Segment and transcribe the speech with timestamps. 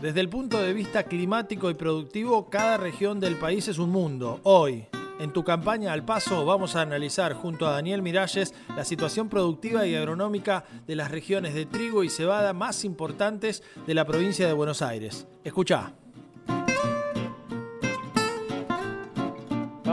[0.00, 4.38] Desde el punto de vista climático y productivo, cada región del país es un mundo.
[4.44, 4.86] Hoy,
[5.18, 9.88] en tu campaña Al Paso vamos a analizar junto a Daniel Miralles la situación productiva
[9.88, 14.52] y agronómica de las regiones de trigo y cebada más importantes de la provincia de
[14.52, 15.26] Buenos Aires.
[15.42, 15.92] Escucha.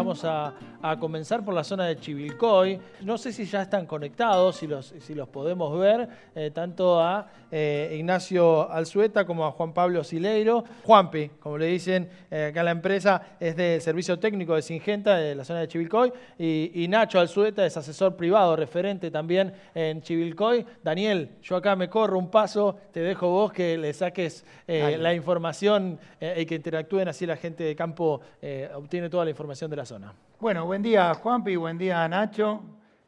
[0.06, 0.54] Vamos a
[0.90, 2.80] a comenzar por la zona de Chivilcoy.
[3.02, 7.28] No sé si ya están conectados, si los, si los podemos ver, eh, tanto a
[7.50, 10.64] eh, Ignacio Alzueta como a Juan Pablo Sileiro.
[10.84, 15.18] Juanpi, como le dicen eh, acá en la empresa, es del servicio técnico de Singenta
[15.18, 16.14] de la zona de Chivilcoy.
[16.38, 20.66] Y, Nacho Alzueta es asesor privado, referente también en Chivilcoy.
[20.84, 26.00] Daniel, yo acá me corro un paso, te dejo vos que le saques la información
[26.22, 28.22] y que interactúen así la gente de campo
[28.76, 29.95] obtiene toda la información de la zona.
[30.40, 32.62] Bueno, buen día Juanpi, buen día Nacho.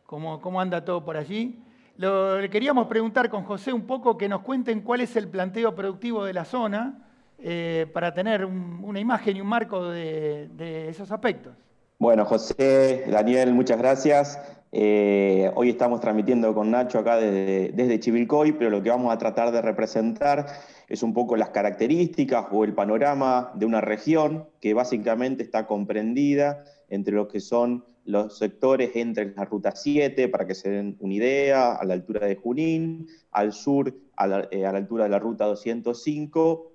[0.06, 1.62] ¿Cómo, cómo anda todo por allí?
[1.98, 6.24] le queríamos preguntar con José un poco que nos cuenten cuál es el planteo productivo
[6.26, 7.08] de la zona
[7.40, 11.54] eh, para tener una imagen y un marco de, esos aspectos.
[12.00, 14.40] Bueno, José, Daniel, muchas gracias.
[14.72, 19.18] Eh, hoy estamos transmitiendo con Nacho acá desde, desde Chivilcoy, pero lo que vamos a
[19.18, 20.46] tratar de representar
[20.88, 26.64] es un poco las características o el panorama de una región que básicamente está comprendida
[26.90, 31.14] entre lo que son los sectores entre la Ruta 7, para que se den una
[31.14, 35.46] idea, a la altura de Junín, al sur a la, eh, altura de la Ruta
[35.46, 36.72] 205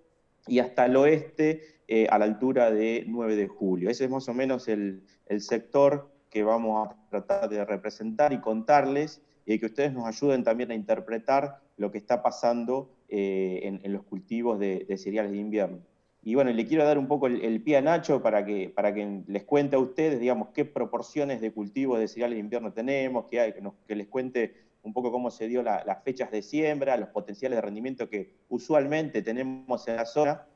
[0.46, 3.88] y hasta el oeste eh, a la altura de 9 de julio.
[3.88, 5.02] Ese es más o menos el,
[5.38, 10.70] sector que vamos a tratar de representar y contarles y que ustedes nos ayuden también
[10.70, 15.78] a interpretar lo que está pasando eh, en, los cultivos de cereales de invierno.
[16.24, 19.22] Y bueno, le quiero dar un poco el, pie a Nacho para que, para que
[19.26, 23.40] les cuente a ustedes, digamos, qué proporciones de cultivos de cereales de invierno tenemos, que,
[23.40, 23.54] hay,
[23.88, 27.62] que, les cuente un poco cómo se dio las fechas de siembra, los potenciales de
[27.62, 30.46] rendimiento que usualmente tenemos en la zona,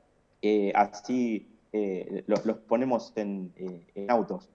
[0.41, 4.49] eh, así eh, los, ponemos en, eh, en, autos.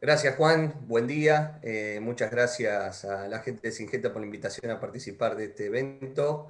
[0.00, 1.60] Gracias Juan, buen día,
[2.02, 6.48] muchas gracias a la gente de Singenta por la invitación a participar de este evento.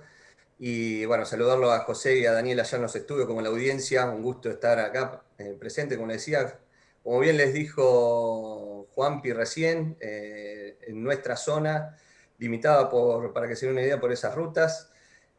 [0.59, 4.07] Y bueno, saludarlo a José y a Daniel allá en los estudios como la audiencia.
[4.07, 6.61] Un gusto estar acá eh, presente, como decía.
[7.03, 11.97] Como bien les dijo Juanpi recién, eh, en nuestra zona,
[12.39, 14.91] limitada por, para que se den una idea por esas rutas,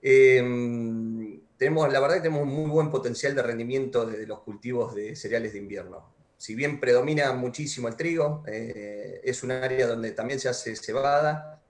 [0.01, 4.93] em, tenemos, la verdad que tenemos un muy buen potencial de rendimiento de los cultivos
[4.93, 6.13] de cereales de invierno.
[6.37, 11.63] Si bien predomina muchísimo el trigo, eh, es un área donde también se hace cebada,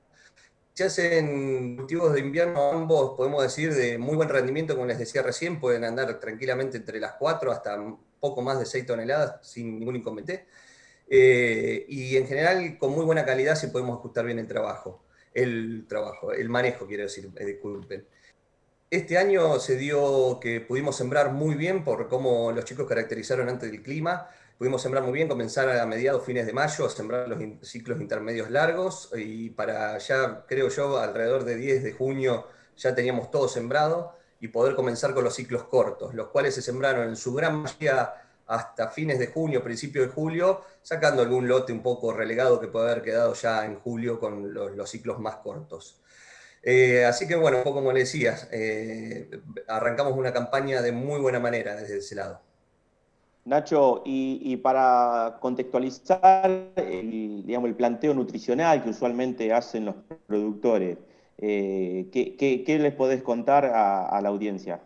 [0.76, 5.22] se hacen cultivos de invierno, ambos podemos decir de muy buen rendimiento, como les decía
[5.22, 7.78] recién, pueden andar tranquilamente entre las 4 hasta
[8.20, 10.48] poco más de 6 toneladas sin ningún inconveniente.
[11.08, 15.86] Eh, y en general con muy buena calidad si podemos ajustar bien el trabajo, el
[15.88, 18.06] trabajo, el manejo quiero decir, eh, disculpen.
[18.90, 23.72] Este año se dio que pudimos sembrar muy bien por cómo los chicos caracterizaron antes
[23.72, 27.38] del clima, Pudimos sembrar muy bien, comenzar a mediados, fines de mayo, a sembrar los
[27.68, 32.48] ciclos intermedios largos y para ya, creo yo, alrededor de 10 de junio
[32.78, 37.10] ya teníamos todo sembrado y poder comenzar con los ciclos cortos, los cuales se sembraron
[37.10, 38.14] en su gran mayoría
[38.48, 42.92] hasta fines de junio, principio de julio, sacando algún lote un poco relegado que puede
[42.92, 46.00] haber quedado ya en julio con los, ciclos más cortos.
[46.68, 49.30] Eh, así que bueno, como le decías, eh,
[49.68, 52.42] arrancamos una campaña de muy buena manera desde ese lado.
[53.46, 59.96] Nacho, y, para contextualizar el, digamos, el planteo nutricional que usualmente hacen los
[60.26, 60.98] productores,
[61.38, 64.82] eh, ¿qué, les podés contar a, la audiencia?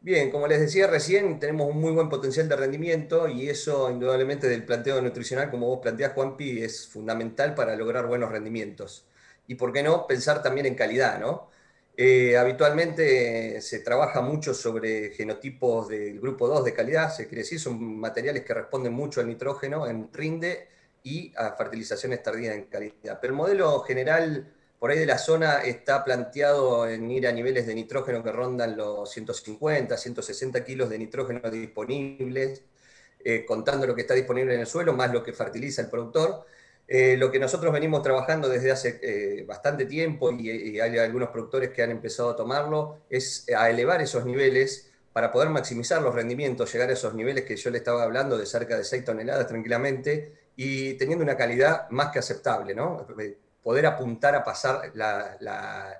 [0.00, 4.48] Bien, como les decía recién, tenemos un muy buen potencial de rendimiento y eso indudablemente
[4.48, 9.06] del planteo nutricional, como vos planteás, Juanpi, es fundamental para lograr buenos rendimientos.
[9.46, 11.50] Y por qué no, pensar también en calidad, ¿no?
[11.96, 17.58] Eh, habitualmente se trabaja mucho sobre genotipos del grupo 2 de calidad, se quiere decir,
[17.58, 20.68] son materiales que responden mucho al nitrógeno en rinde
[21.02, 23.18] y a fertilizaciones tardías en calidad.
[23.20, 27.66] Pero el modelo general por ahí de la zona está planteado en ir a niveles
[27.66, 32.62] de nitrógeno que rondan los 150, 160 kilos de nitrógeno disponibles,
[33.24, 36.44] eh, contando lo que está disponible en el suelo, más lo que fertiliza el productor.
[36.88, 41.70] Eh, lo que nosotros venimos trabajando desde hace eh, bastante tiempo y, hay algunos productores
[41.70, 46.72] que han empezado a tomarlo, es a elevar esos niveles para poder maximizar los rendimientos,
[46.72, 50.50] llegar a esos niveles que yo le estaba hablando de cerca de 6 toneladas tranquilamente
[50.54, 53.06] y teniendo una calidad más que aceptable, ¿no?
[53.62, 54.92] Poder apuntar a pasar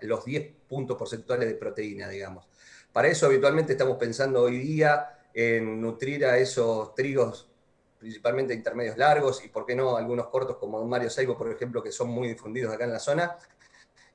[0.02, 2.46] los 10 puntos porcentuales de proteína, digamos.
[2.92, 7.50] Para eso habitualmente estamos pensando hoy día en nutrir a esos trigos
[7.98, 11.92] principalmente intermedios largos y, por qué no, algunos cortos como Mario Saibo, por ejemplo, que
[11.92, 13.36] son muy difundidos acá en la zona,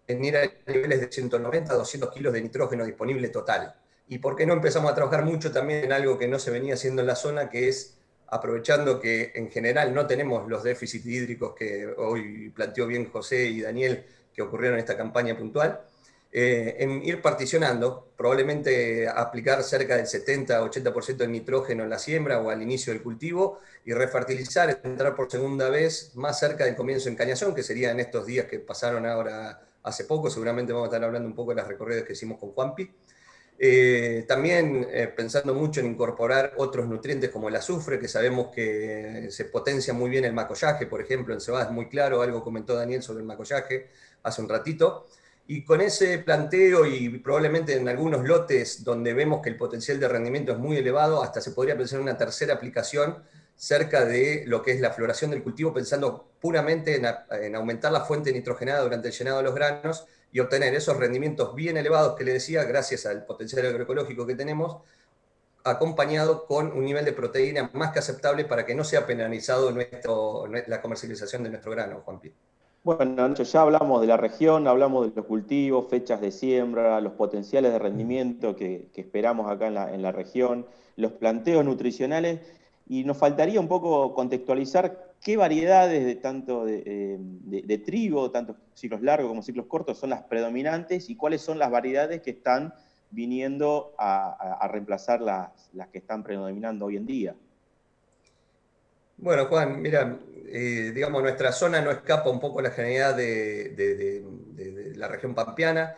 [0.07, 3.75] en ir a niveles de 190 a 200 kilos de nitrógeno disponible total.
[4.07, 6.73] y por qué no empezamos a trabajar mucho también en algo que no se venía
[6.73, 7.97] haciendo en la zona, que es
[8.27, 13.61] aprovechando que en general no tenemos los déficits hídricos que hoy planteó bien José y
[13.61, 15.81] Daniel que ocurrieron en esta campaña puntual,
[16.33, 22.49] eh, en ir particionando, probablemente aplicar cerca del 70-80% de nitrógeno en la siembra o
[22.49, 27.15] al inicio del cultivo y refertilizar, entrar por segunda vez más cerca del comienzo en
[27.15, 31.03] cañación, que sería en estos días que pasaron ahora hace poco, seguramente vamos a estar
[31.03, 32.89] hablando un poco de las recorridas que hicimos con Juanpi.
[33.63, 39.27] Eh, también eh, pensando mucho en incorporar otros nutrientes como el azufre, que sabemos que
[39.29, 42.73] se potencia muy bien el macollaje, por ejemplo, en cebada es muy claro, algo comentó
[42.73, 43.89] Daniel sobre el macollaje
[44.23, 45.07] hace un ratito.
[45.53, 50.07] Y con ese planteo y probablemente en algunos lotes donde vemos que el potencial de
[50.07, 53.17] rendimiento es muy elevado, hasta se podría pensar en una tercera aplicación
[53.57, 58.31] cerca de lo que es la floración del cultivo, pensando puramente en, aumentar la fuente
[58.31, 62.31] nitrogenada durante el llenado de los granos y obtener esos rendimientos bien elevados que le
[62.31, 64.77] decía, gracias al potencial agroecológico que tenemos,
[65.65, 70.81] acompañado con un nivel de proteína más que aceptable para que no sea penalizado la
[70.81, 72.33] comercialización de nuestro grano, Juan Pi.
[72.83, 77.71] Bueno, ya hablamos de la región, hablamos de los cultivos, fechas de siembra, los potenciales
[77.71, 82.39] de rendimiento que, esperamos acá en la, región, los planteos nutricionales,
[82.87, 87.19] y nos faltaría un poco contextualizar qué variedades de tanto de,
[87.53, 91.69] eh, trigo, tanto ciclos largos como ciclos cortos, son las predominantes y cuáles son las
[91.69, 92.73] variedades que están
[93.11, 97.35] viniendo a, reemplazar las que están predominando hoy en día.
[99.21, 104.25] Bueno, Juan, mira, eh, digamos, nuestra zona no escapa un poco a la generalidad de,
[104.95, 105.95] la región pampeana.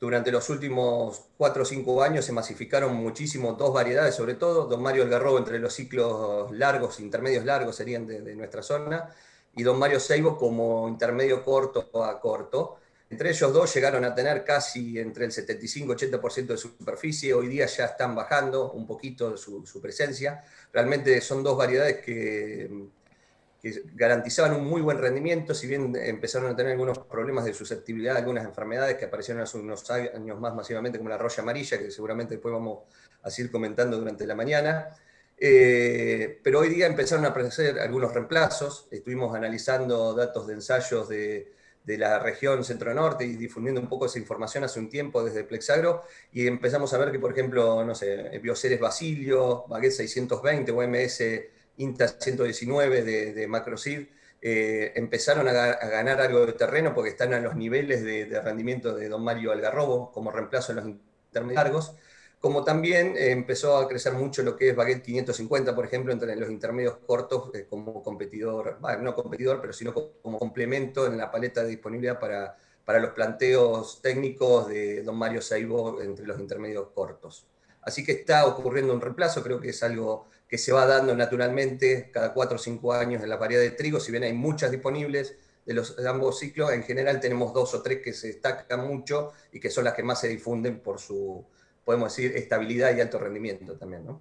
[0.00, 4.82] Durante los últimos cuatro o cinco años se masificaron muchísimo dos variedades, sobre todo, Don
[4.82, 9.08] Mario Algarrobo entre los ciclos largos, intermedios largos serían de, nuestra zona,
[9.54, 12.78] y Don Mario Seibo como intermedio corto a corto.
[13.10, 17.66] Entre ellos dos llegaron a tener casi entre el 75-80% de su superficie, hoy día
[17.66, 20.42] ya están bajando un poquito su, presencia.
[20.72, 22.88] Realmente son dos variedades que,
[23.60, 28.16] que, garantizaban un muy buen rendimiento, si bien empezaron a tener algunos problemas de susceptibilidad
[28.16, 31.90] a algunas enfermedades que aparecieron hace unos años más masivamente, como la roya amarilla, que
[31.90, 32.84] seguramente después vamos
[33.22, 34.88] a seguir comentando durante la mañana.
[35.36, 41.53] Eh, pero hoy día empezaron a aparecer algunos reemplazos, estuvimos analizando datos de ensayos de
[41.84, 46.02] de la región centro-norte y difundiendo un poco esa información hace un tiempo desde Plexagro
[46.32, 51.22] y empezamos a ver que, por ejemplo, no sé, Bioceres Basilio, Baguette 620 OMS
[51.76, 54.06] INTA 119 de, de Macroseed,
[54.46, 59.08] eh, empezaron a, ganar algo de terreno porque están a los niveles de, rendimiento de
[59.08, 61.94] Don Mario Algarrobo como reemplazo en los intermedios largos
[62.40, 66.36] como también eh, empezó a crecer mucho lo que es Baguette 550, por ejemplo, entre
[66.36, 71.62] los intermedios cortos eh, como competidor, no competidor, pero sino como complemento en la paleta
[71.62, 77.46] de disponibilidad para, para los planteos técnicos de don Mario Saibo entre los intermedios cortos.
[77.80, 82.10] Así que está ocurriendo un reemplazo, creo que es algo que se va dando naturalmente
[82.12, 85.36] cada cuatro o cinco años en la variedad de trigo, si bien hay muchas disponibles
[85.66, 89.32] de, los, de ambos ciclos, en general tenemos dos o tres que se destacan mucho
[89.52, 91.44] y que son las que más se difunden por su
[91.84, 94.20] podemos decir, estabilidad y alto rendimiento también, ¿no?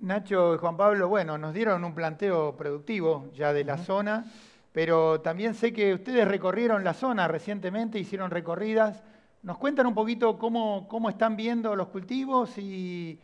[0.00, 4.24] Nacho y Juan Pablo, bueno, nos dieron un planteo productivo ya de la zona,
[4.72, 9.02] pero también sé que ustedes recorrieron la zona recientemente, hicieron recorridas.
[9.42, 13.18] ¿Nos cuentan un poquito cómo, cómo están viendo los cultivos y,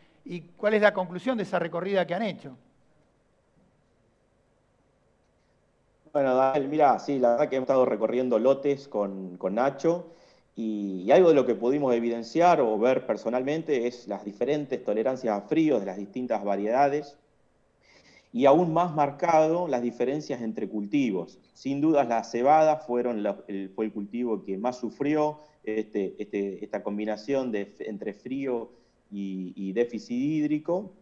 [0.56, 2.56] cuál es la conclusión de esa recorrida que han hecho?
[6.12, 10.15] Bueno, Daniel, mira, sí, la verdad que hemos estado recorriendo lotes con, con Nacho
[10.56, 15.46] y, algo de lo que pudimos evidenciar o ver personalmente es las diferentes tolerancias a
[15.46, 17.16] fríos de las distintas variedades
[18.32, 21.38] y aún más marcado las diferencias entre cultivos.
[21.52, 26.82] Sin dudas la cebada fueron el, fue el cultivo que más sufrió este, este, esta
[26.82, 28.70] combinación de, entre frío
[29.10, 30.92] y, déficit hídrico.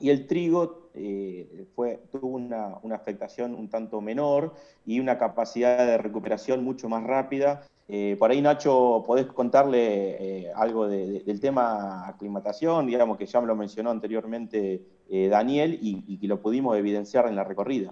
[0.00, 1.66] Y el trigo eh,
[2.10, 4.54] tuvo una, afectación un tanto menor
[4.86, 10.52] y una capacidad de recuperación mucho más rápida eh, por ahí, Nacho, podés contarle eh,
[10.54, 16.42] algo del tema aclimatación, digamos que ya me lo mencionó anteriormente Daniel y, que lo
[16.42, 17.90] pudimos evidenciar en la recorrida.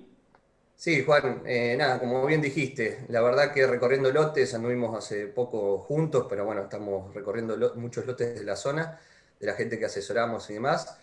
[0.75, 1.41] Sí, Juan,
[1.79, 6.65] nada, como bien dijiste, la verdad que recorriendo lotes, anduvimos hace poco juntos, pero bueno,
[6.65, 9.01] estamos recorriendo muchos lotes de la zona,
[9.41, 10.95] de la gente que asesoramos y demás.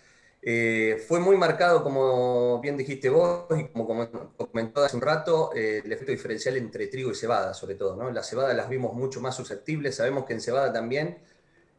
[0.45, 3.87] Eh, fue muy marcado, como bien dijiste vos, y como
[4.35, 7.95] comentó hace un rato, eh, el efecto diferencial entre trigo y cebada, sobre todo.
[7.95, 8.11] ¿no?
[8.11, 11.19] La cebada las vimos mucho más susceptibles, sabemos que en cebada también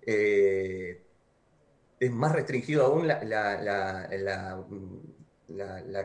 [0.06, 1.02] eh,
[2.00, 4.09] es más restringido aún la, la,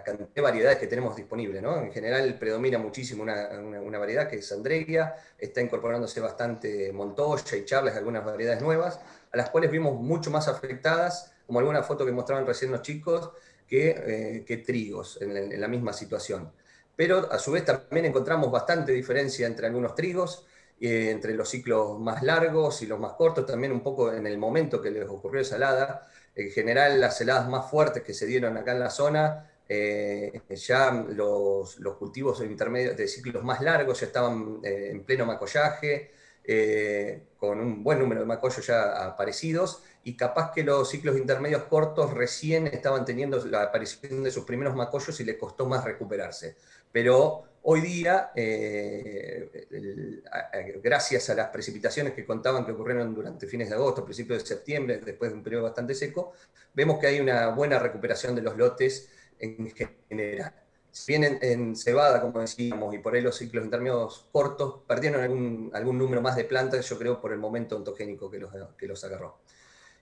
[0.04, 1.62] cantidad de variedades que tenemos disponibles.
[1.62, 1.78] ¿no?
[1.82, 7.96] En general predomina muchísimo una, variedad que es Andregia, está incorporándose bastante Montoya y Charles,
[7.96, 9.00] algunas variedades nuevas,
[9.32, 13.32] a las cuales vimos mucho más afectadas, como alguna foto que mostraban recién los chicos,
[13.68, 16.51] que, eh, trigos en, la misma situación.
[16.96, 20.46] Pero a su vez también encontramos bastante diferencia entre algunos trigos,
[20.79, 24.38] eh, entre los ciclos más largos y los más cortos, también un poco en el
[24.38, 26.08] momento que les ocurrió esa helada.
[26.36, 30.91] En general, las heladas más fuertes que se dieron acá en la zona, eh, ya
[30.91, 36.12] los, cultivos de ciclos más largos ya estaban eh, en pleno macollaje,
[37.38, 42.13] con un buen número de macollos ya aparecidos, y capaz que los ciclos intermedios cortos
[42.13, 46.56] recién estaban teniendo la aparición de sus primeros macollos y le costó más recuperarse.
[46.91, 49.50] Pero Hoy día, eh,
[50.82, 55.01] gracias a las precipitaciones que contaban que ocurrieron durante fines de agosto, principios de septiembre,
[55.03, 56.32] después de un periodo bastante seco,
[56.74, 60.53] vemos que hay una buena recuperación de los lotes en general.
[60.91, 65.98] Si bien en, cebada, como decíamos, y por ahí los ciclos intermedios cortos, perdieron algún,
[65.98, 69.39] número más de plantas, yo creo, por el momento ontogénico que los, que los agarró.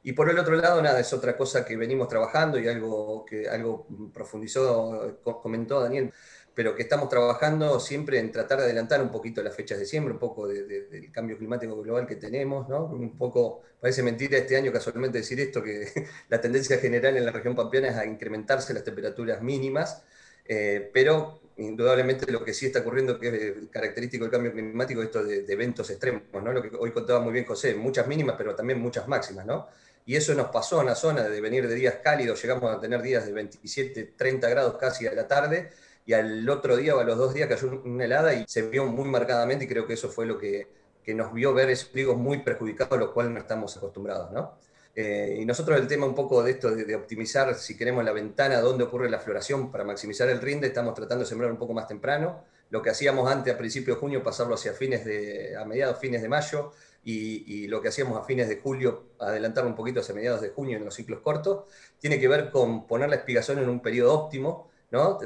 [0.04, 3.50] Y por el otro lado, nada, es otra cosa que venimos trabajando y algo que
[3.50, 6.14] algo profundizó, comentó Daniel,
[6.58, 10.14] pero que estamos trabajando siempre en tratar de adelantar un poquito las fechas de siembra,
[10.14, 12.86] un poco del cambio climático global que tenemos, ¿no?
[12.86, 15.86] Un poco, parece mentira este año casualmente decir esto, que
[16.30, 20.04] la tendencia general en la región pampeana es a incrementarse las temperaturas mínimas,
[20.46, 25.24] eh, pero indudablemente lo que sí está ocurriendo, que es característico del cambio climático, esto
[25.24, 26.52] de, eventos extremos, ¿no?
[26.52, 29.68] Lo que hoy contaba muy bien José, muchas mínimas, pero también muchas máximas, ¿no?
[30.08, 33.02] Y eso nos pasó en la zona de venir de días cálidos, llegamos a tener
[33.02, 35.70] días de 27, 30 grados casi a la tarde,
[36.06, 38.86] y al otro día o a los dos días cayó una helada y se vio
[38.86, 40.66] muy marcadamente y creo que eso fue lo que,
[41.04, 44.58] que nos vio ver esos muy perjudicados, a lo cual no estamos acostumbrados, ¿no?
[44.96, 48.60] Eh, y nosotros el tema un poco de esto, de, optimizar, si queremos, la ventana
[48.62, 51.88] donde ocurre la floración para maximizar el rinde, estamos tratando de sembrar un poco más
[51.88, 52.44] temprano.
[52.72, 56.22] Lo que hacíamos antes, a principios de junio, pasarlo hacia fines de, a mediados, fines
[56.22, 56.72] de mayo,
[57.04, 60.78] y, lo que hacíamos a fines de julio, adelantarlo un poquito hacia mediados de junio
[60.78, 61.66] en los ciclos cortos,
[62.00, 64.70] tiene que ver con poner la espigación en un periodo óptimo,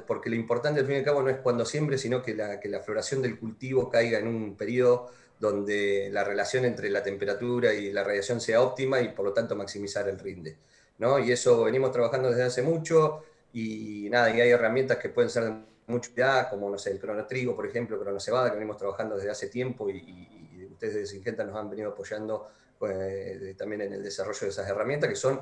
[0.07, 2.59] porque lo importante al fin y al cabo no es cuando siembre, sino que la,
[2.59, 5.09] que la floración del cultivo caiga en un periodo
[5.39, 9.55] donde la relación entre la temperatura y la radiación sea óptima y por lo tanto
[9.55, 10.57] maximizar el rinde.
[10.99, 11.17] ¿no?
[11.17, 13.23] Y eso venimos trabajando desde hace mucho
[13.53, 15.55] y nada, y hay herramientas que pueden ser de
[15.87, 19.47] mucha utilidad, como no sé, el cronotrigo, por ejemplo, cronocebada, que venimos trabajando desde hace
[19.47, 20.40] tiempo y,
[20.81, 25.09] ustedes de Singenta nos han venido apoyando pues, también en el desarrollo de esas herramientas
[25.09, 25.41] que son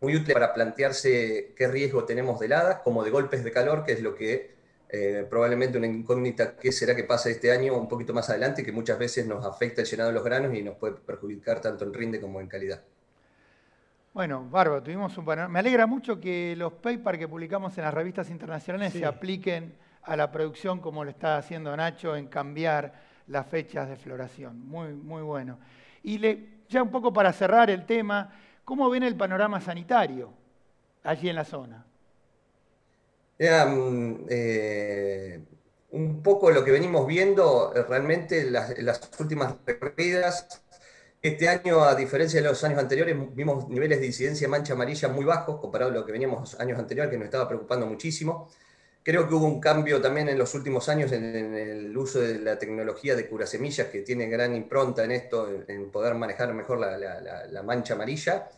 [0.00, 3.92] muy útil para plantearse qué riesgo tenemos de heladas, como de golpes de calor, que
[3.92, 4.56] es lo que
[4.88, 8.72] eh, probablemente una incógnita, qué será que pasa este año un poquito más adelante, que
[8.72, 11.94] muchas veces nos afecta el llenado de los granos y nos puede perjudicar tanto en
[11.94, 12.82] rinde como en calidad.
[14.12, 18.30] Bueno, Bárbaro, tuvimos un Me alegra mucho que los papers que publicamos en las revistas
[18.30, 23.88] internacionales se apliquen a la producción como lo está haciendo Nacho en cambiar las fechas
[23.88, 24.66] de floración.
[24.66, 25.58] Muy, muy bueno.
[26.02, 28.32] Y le, ya un poco para cerrar el tema,
[28.68, 30.30] ¿Cómo ven el panorama sanitario
[31.02, 31.86] allí en la zona?
[33.38, 35.40] Mm, eh,
[35.92, 40.62] un poco lo que venimos viendo eh, realmente las, las últimas recorridas.
[41.22, 45.24] Este año, a diferencia de los años anteriores, vimos niveles de incidencia mancha amarilla muy
[45.24, 48.50] bajos comparado a lo que veníamos años anteriores, que nos estaba preocupando muchísimo.
[49.08, 52.58] Creo que hubo un cambio también en los últimos años en, el uso de la
[52.58, 57.62] tecnología de curasemillas, que tiene gran impronta en esto, en, poder manejar mejor la, la
[57.62, 58.48] mancha amarilla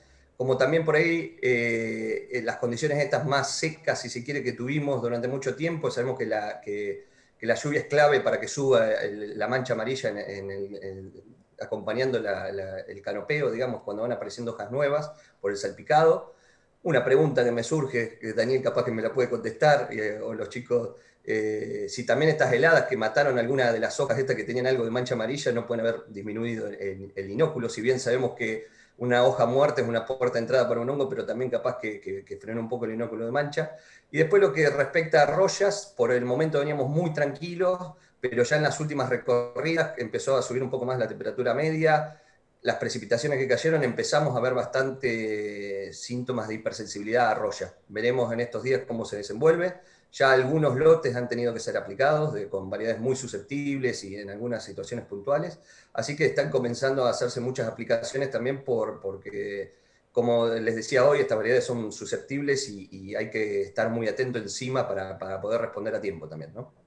[0.40, 5.02] como también por ahí eh, las condiciones estas más secas, si se quiere, que tuvimos
[5.02, 7.04] durante mucho tiempo, sabemos que la, que,
[7.42, 11.12] la lluvia es clave para que suba la mancha amarilla en,
[11.61, 16.35] acompañando el canopeo, digamos, cuando van apareciendo hojas nuevas por el salpicado.
[16.82, 20.49] Una pregunta que me surge, Daniel capaz que me la puede contestar, eh, o los
[20.49, 24.66] chicos, eh, si también estas heladas que mataron alguna de las hojas estas que tenían
[24.66, 28.66] algo de mancha amarilla no pueden haber disminuido el, el inóculo, si bien sabemos que
[29.00, 32.00] una hoja muerta es una puerta de entrada para un hongo, pero también capaz que,
[32.00, 33.76] que, un poco el inóculo de mancha.
[34.10, 37.78] Y después lo que respecta a rollas, por el momento veníamos muy tranquilos,
[38.20, 42.20] pero ya en las últimas recorridas empezó a subir un poco más la temperatura media,
[42.62, 47.74] las precipitaciones que cayeron empezamos a ver bastante síntomas de hipersensibilidad a roya.
[47.88, 49.80] Veremos en estos días cómo se desenvuelve.
[50.12, 54.64] Ya algunos lotes han tenido que ser aplicados con variedades muy susceptibles y en algunas
[54.64, 55.58] situaciones puntuales.
[55.92, 59.74] Así que están comenzando a hacerse muchas aplicaciones también por, porque,
[60.12, 64.86] como les decía hoy, estas variedades son susceptibles y, hay que estar muy atento encima
[64.86, 66.79] para, poder responder a tiempo también, ¿no?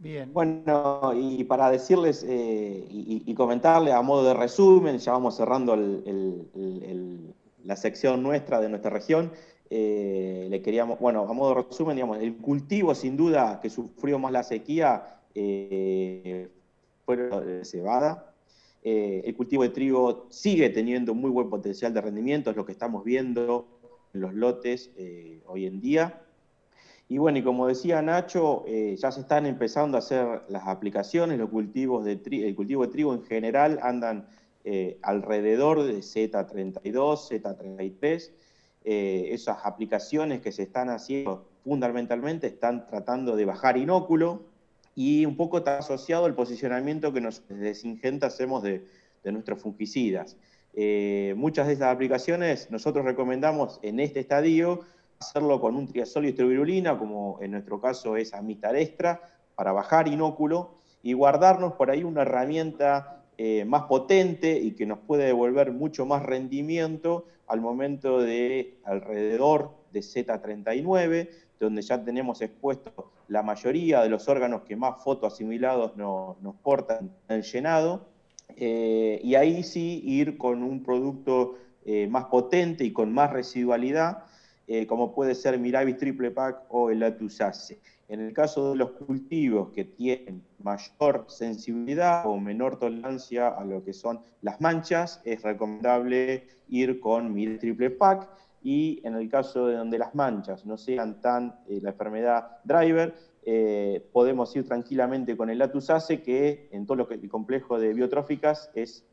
[0.00, 0.32] Bien.
[0.32, 5.76] Bueno, y para decirles eh, y, comentarles a modo de resumen, ya vamos cerrando
[7.64, 9.32] la sección nuestra de nuestra región.
[9.70, 14.18] eh, le queríamos, bueno, a modo de resumen, digamos, el cultivo sin duda que sufrió
[14.18, 16.48] más la sequía eh,
[17.04, 18.34] fue de cebada.
[18.82, 23.04] El cultivo de trigo sigue teniendo muy buen potencial de rendimiento, es lo que estamos
[23.04, 23.66] viendo
[24.14, 24.90] en los lotes
[25.46, 26.22] hoy en día.
[27.08, 31.48] Y bueno, y como decía Nacho, ya se están empezando a hacer las aplicaciones, los
[31.48, 34.26] cultivos de el cultivo de trigo en general andan
[35.02, 38.30] alrededor de Z32, Z33,
[38.90, 44.44] eh, esas aplicaciones que se están haciendo fundamentalmente están tratando de bajar inóculo
[44.94, 48.86] y un poco está asociado al posicionamiento que nos desde Singenta hacemos de,
[49.24, 50.38] nuestros fungicidas.
[50.72, 54.80] Eh, muchas de estas aplicaciones nosotros recomendamos en este estadio
[55.20, 59.20] hacerlo con un triazol y estrovirulina, como en nuestro caso es Amistar Extra,
[59.54, 64.98] para bajar inóculo y guardarnos por ahí una herramienta eh, más potente y que nos
[65.00, 73.12] puede devolver mucho más rendimiento al momento de alrededor de Z39, donde ya tenemos expuesto
[73.28, 78.06] la mayoría de los órganos que más fotoasimilados nos, nos portan el llenado,
[78.56, 84.24] eh, y ahí sí ir con un producto eh, más potente y con más residualidad,
[84.70, 87.80] eh, como puede ser Miravis Triple Pack o el Atusase.
[88.08, 93.82] En el caso de los cultivos que tienen mayor sensibilidad o menor tolerancia a lo
[93.82, 98.28] que son las manchas, es recomendable ir con mi triple pack.
[98.62, 103.14] Y en el caso de donde las manchas no sean tan eh, la enfermedad driver,
[103.44, 107.94] eh, podemos ir tranquilamente con el Atusase, que en todo lo que el complejo de
[107.94, 109.06] biotróficas es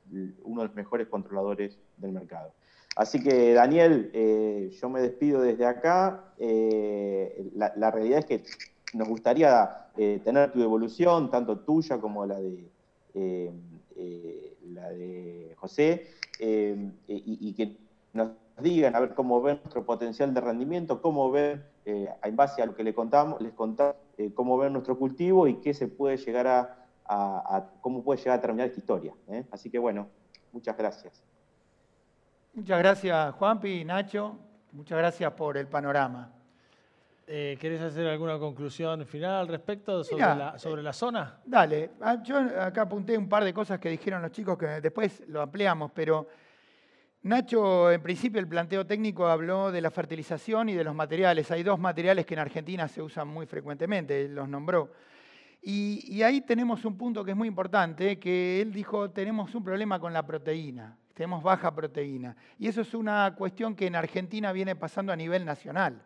[0.43, 2.53] uno de los mejores controladores del mercado.
[2.95, 6.33] Así que, Daniel, eh, yo me despido desde acá.
[6.39, 8.43] la realidad es que
[8.95, 12.69] nos gustaría eh, tener tu evolución, tanto tuya como la de,
[13.13, 13.51] eh,
[13.95, 16.07] eh, la de José,
[17.07, 17.77] y, que
[18.13, 22.65] nos digan a ver cómo ven nuestro potencial de rendimiento, cómo ven, en base a
[22.65, 23.95] lo que les contamos, les contamos
[24.33, 26.47] cómo ven nuestro cultivo y qué se puede llegar
[27.05, 29.13] a, cómo puede llegar a terminar esta historia.
[29.51, 30.07] Así que bueno,
[30.51, 31.34] muchas gracias.
[32.55, 34.37] Muchas gracias, Juanpi, Nacho.
[34.72, 36.31] Muchas gracias por el panorama.
[37.27, 41.41] Eh, ¿Querés hacer alguna conclusión final al respecto sobre, la, sobre la zona?
[41.46, 45.24] Dale, ah, yo acá apunté un par de cosas que dijeron los chicos que después
[45.27, 46.29] lo ampliamos, pero
[47.24, 51.51] Nacho, en principio el planteo técnico habló de la fertilización y de los materiales.
[51.51, 54.94] Hay dos materiales que en Argentina se usan muy frecuentemente, él los nombró.
[55.61, 59.63] Y, y ahí tenemos un punto que es muy importante, que él dijo, tenemos un
[59.65, 62.35] problema con la proteína, tenemos baja proteína.
[62.59, 66.05] Y eso es una cuestión que en Argentina viene pasando a nivel nacional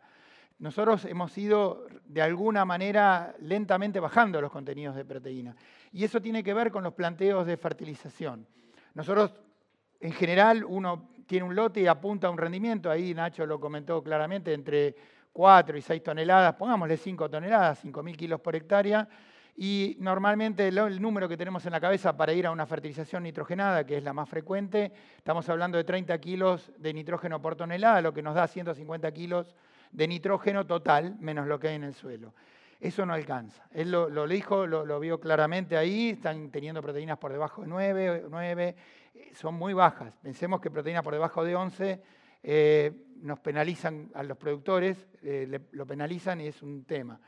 [0.59, 5.55] nosotros hemos ido de alguna manera lentamente bajando los contenidos de proteína.
[5.93, 8.45] Y eso tiene que ver con los planteos de fertilización.
[8.93, 9.33] Nosotros,
[10.01, 14.03] en general, uno tiene un lote y apunta a un rendimiento, ahí Nacho lo comentó
[14.03, 14.95] claramente, entre
[15.31, 19.07] 4 y 6 toneladas, pongámosle 5 toneladas, 5.000 kilos por hectárea,
[19.55, 23.85] y normalmente el, número que tenemos en la cabeza para ir a una fertilización nitrogenada,
[23.85, 28.13] que es la más frecuente, estamos hablando de 30 kilos de nitrógeno por tonelada, lo
[28.13, 29.55] que nos da 150 kilos
[29.91, 32.33] de nitrógeno total menos lo que hay en el suelo.
[32.79, 33.67] Eso no alcanza.
[33.71, 38.75] Él lo, dijo, lo, vio claramente ahí, están teniendo proteínas por debajo de 9, 9
[39.13, 40.13] eh, son muy bajas.
[40.21, 42.01] Pensemos que proteínas por debajo de 11
[42.41, 47.19] eh, nos penalizan a los productores, eh, lo penalizan y es un tema.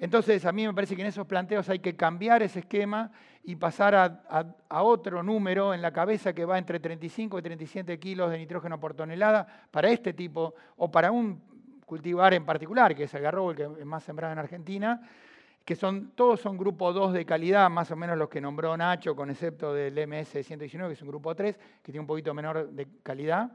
[0.00, 3.12] Entonces, a mí me parece que en esos planteos hay que cambiar ese esquema
[3.44, 8.30] y pasar a, otro número en la cabeza que va entre 35 y 37 kilos
[8.30, 11.42] de nitrógeno por tonelada para este tipo o para un
[11.84, 15.02] cultivar en particular, que es el garrobo, el que es más sembrado en Argentina,
[15.66, 19.14] que son, todos son grupo 2 de calidad, más o menos los que nombró Nacho,
[19.14, 22.88] con excepto del MS-119, que es un grupo 3, que tiene un poquito menor de
[23.02, 23.52] calidad.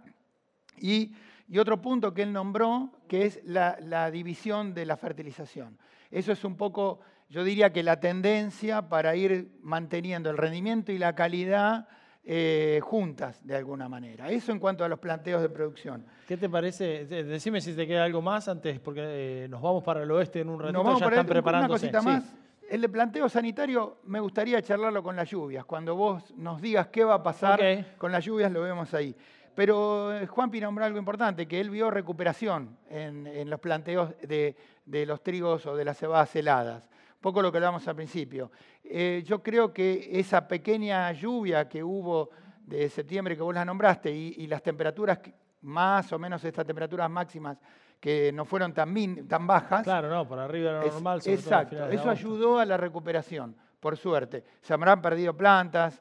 [0.77, 1.11] Y,
[1.57, 5.77] otro punto que él nombró, que es la, la división de la fertilización.
[6.15, 10.97] Eso es un poco, yo diría que la tendencia para ir manteniendo el rendimiento y
[10.97, 11.89] la calidad
[12.23, 14.29] eh, juntas de alguna manera.
[14.29, 16.05] Eso en cuanto a los planteos de producción.
[16.25, 17.05] ¿Qué te parece?
[17.05, 20.47] Decime si te queda algo más antes, porque eh, nos vamos para el oeste en
[20.47, 21.89] un ratito, nos ya están preparándose.
[21.89, 22.33] Una cosita más.
[22.69, 25.65] El de planteo sanitario me gustaría charlarlo con las lluvias.
[25.65, 27.59] Cuando vos nos digas qué va a pasar
[27.97, 29.13] con las lluvias, lo vemos ahí.
[29.55, 35.05] Pero eh, Juanpi nombró algo importante, que él vio recuperación en, los planteos de, de,
[35.05, 36.89] los trigos o de las cebadas heladas
[37.25, 38.51] poco lo que hablábamos al principio.
[38.83, 42.29] Eh, yo creo que esa pequeña lluvia que hubo
[42.63, 45.17] de septiembre que vos la nombraste y, las temperaturas,
[45.61, 47.57] más o menos estas temperaturas máximas
[47.99, 48.93] que no fueron tan,
[49.27, 49.81] tan bajas.
[49.81, 51.19] Claro, no, por arriba lo normal.
[51.25, 54.43] exacto, eso ayudó a la recuperación, por suerte.
[54.61, 55.99] Se habrán perdido plantas,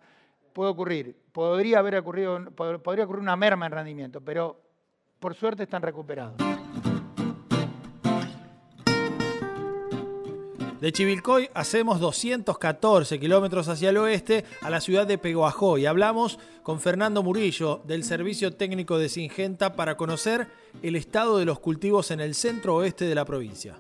[0.54, 4.58] puede ocurrir, podría haber ocurrido, podría ocurrir una merma en rendimiento, pero
[5.18, 6.36] por suerte están recuperados.
[10.80, 16.38] De Chivilcoy hacemos 214 kilómetros hacia el oeste a la ciudad de Peguajó y hablamos
[16.62, 20.46] con Fernando Murillo del Servicio Técnico de Singenta para conocer
[20.82, 23.78] el estado de los cultivos en el centro oeste de la provincia.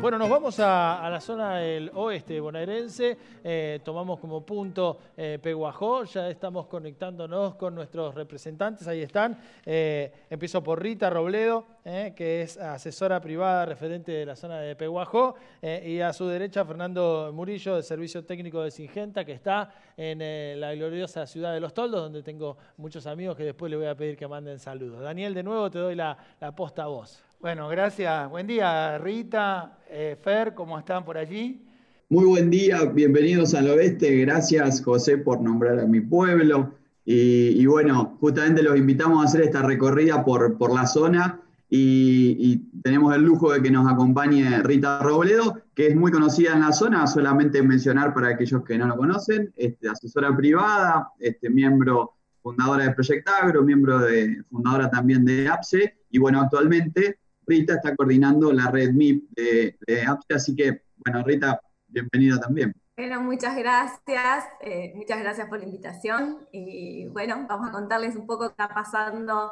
[0.00, 6.04] Bueno, nos vamos a, la zona del oeste bonaerense, eh, tomamos como punto eh, Peguajó,
[6.04, 9.38] ya estamos conectándonos con nuestros representantes, ahí están.
[9.66, 15.34] Eh, empiezo por Rita Robledo, que es asesora privada referente de la zona de Peguajó,
[15.60, 20.74] y a su derecha Fernando Murillo, del Servicio Técnico de Singenta, que está en la
[20.74, 24.16] gloriosa ciudad de Los Toldos, donde tengo muchos amigos que después le voy a pedir
[24.16, 25.02] que manden saludos.
[25.02, 27.22] Daniel, de nuevo te doy la, la posta a vos.
[27.40, 28.28] Bueno, gracias.
[28.28, 31.66] Buen día, Rita, eh, Fer, ¿cómo están por allí?
[32.10, 34.14] Muy buen día, bienvenidos al oeste.
[34.18, 36.74] Gracias, José, por nombrar a mi pueblo.
[37.06, 43.14] Y, bueno, justamente los invitamos a hacer esta recorrida por, por la zona y, tenemos
[43.16, 47.06] el lujo de que nos acompañe Rita Robledo, que es muy conocida en la zona,
[47.06, 52.90] solamente mencionar para aquellos que no lo conocen, este, asesora privada, este, miembro fundadora de
[52.90, 57.19] Project Agro, miembro de, fundadora también de APSE, y bueno, actualmente
[57.50, 62.72] Rita está coordinando la red MIP de, de así que, bueno, Rita, bienvenida también.
[62.96, 68.24] Bueno, muchas gracias, eh, muchas gracias por la invitación y bueno, vamos a contarles un
[68.24, 69.50] poco qué está pasando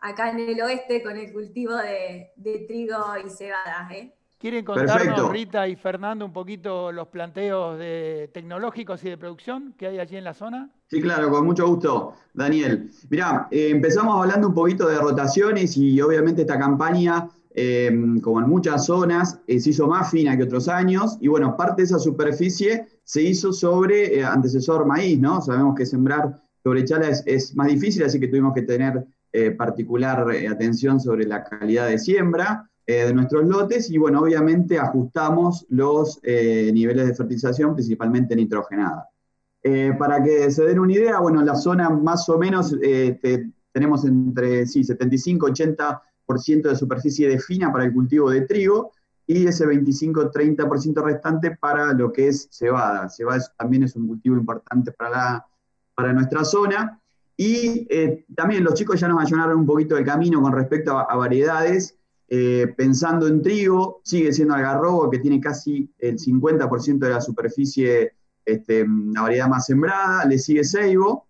[0.00, 2.32] acá en el oeste con el cultivo de,
[2.66, 3.88] trigo y cebada.
[3.92, 4.17] ¿eh?
[4.38, 9.88] ¿Quieren contarnos, Rita y Fernando, un poquito los planteos de tecnológicos y de producción que
[9.88, 10.70] hay allí en la zona?
[10.86, 12.88] Sí, claro, con mucho gusto, Daniel.
[13.10, 17.90] Mirá, eh, empezamos hablando un poquito de rotaciones y obviamente esta campaña, eh,
[18.22, 21.82] como en muchas zonas, eh, se hizo más fina que otros años y bueno, parte
[21.82, 25.42] de esa superficie se hizo sobre antecesor maíz, ¿no?
[25.42, 29.04] Sabemos que sembrar sobre chala es, más difícil, así que tuvimos que tener
[29.56, 36.20] particular atención sobre la calidad de siembra de nuestros lotes y bueno, obviamente ajustamos los
[36.22, 39.08] niveles de fertilización, principalmente nitrogenada.
[39.62, 43.18] Eh, para que se den una idea, bueno, la zona más o menos eh,
[43.72, 48.92] tenemos entre sí, 75-80% de superficie de fina para el cultivo de trigo
[49.26, 53.08] y ese 25-30% restante para lo que es cebada.
[53.08, 55.46] Cebada también es un cultivo importante para, la,
[55.94, 57.00] para nuestra zona.
[57.36, 61.14] Y eh, también los chicos ya nos ayudaron un poquito el camino con respecto a
[61.16, 61.97] variedades.
[62.76, 68.12] Pensando en trigo, sigue siendo algarrobo, que tiene casi el 50% de la superficie
[68.44, 71.28] este, la variedad más sembrada, le sigue Seibo,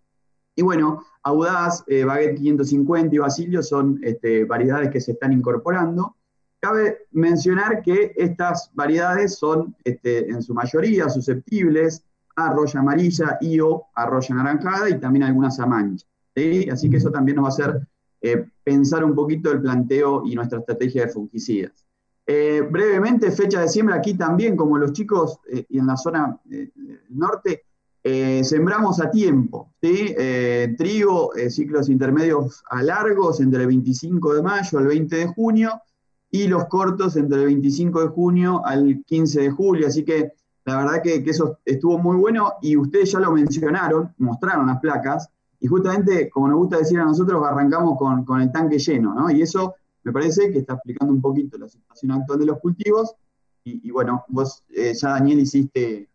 [0.59, 6.17] y bueno, Audaz, eh, Baguette 550 y Basilio son este, variedades que se están incorporando.
[6.59, 12.03] Cabe mencionar que estas variedades son este, en su mayoría susceptibles
[12.35, 16.05] a roya amarilla, IO, a roya anaranjada y también algunas a mancha.
[16.71, 17.87] Así que eso también nos va a hacer
[18.21, 21.85] eh, pensar un poquito el planteo y nuestra estrategia de fungicidas.
[22.25, 26.39] Eh, brevemente, fecha de siembra aquí también, como los chicos eh, y en la zona
[27.09, 27.63] norte,
[28.43, 29.73] sembramos a tiempo.
[29.79, 35.81] trigo, ciclos intermedios a largos entre el 25 de mayo al 20 de junio
[36.31, 39.87] y los cortos entre el 25 de junio al 15 de julio.
[39.87, 40.33] Así que
[40.65, 45.29] la verdad que, eso estuvo muy bueno y ustedes ya lo mencionaron, mostraron las placas.
[45.59, 49.29] Y justamente, como nos gusta decir a nosotros, arrancamos con, con el tanque lleno, ¿no?
[49.29, 53.15] Y eso me parece que está explicando un poquito la situación actual de los cultivos.
[53.65, 56.09] Y, bueno, vos eh, ya, Daniel, hiciste,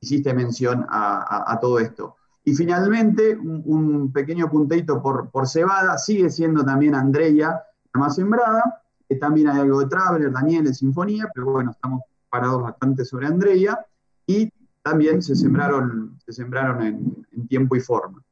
[0.00, 2.16] hiciste mención a, todo esto.
[2.44, 7.62] Y finalmente, un, pequeño puntito por, por, cebada, sigue siendo también Andrea
[7.94, 8.82] la más sembrada.
[9.20, 13.78] también hay algo de Traveler, Daniel, de Sinfonía, pero bueno, estamos parados bastante sobre Andrea.
[14.26, 18.22] Y también se sembraron, se sembraron en tiempo y forma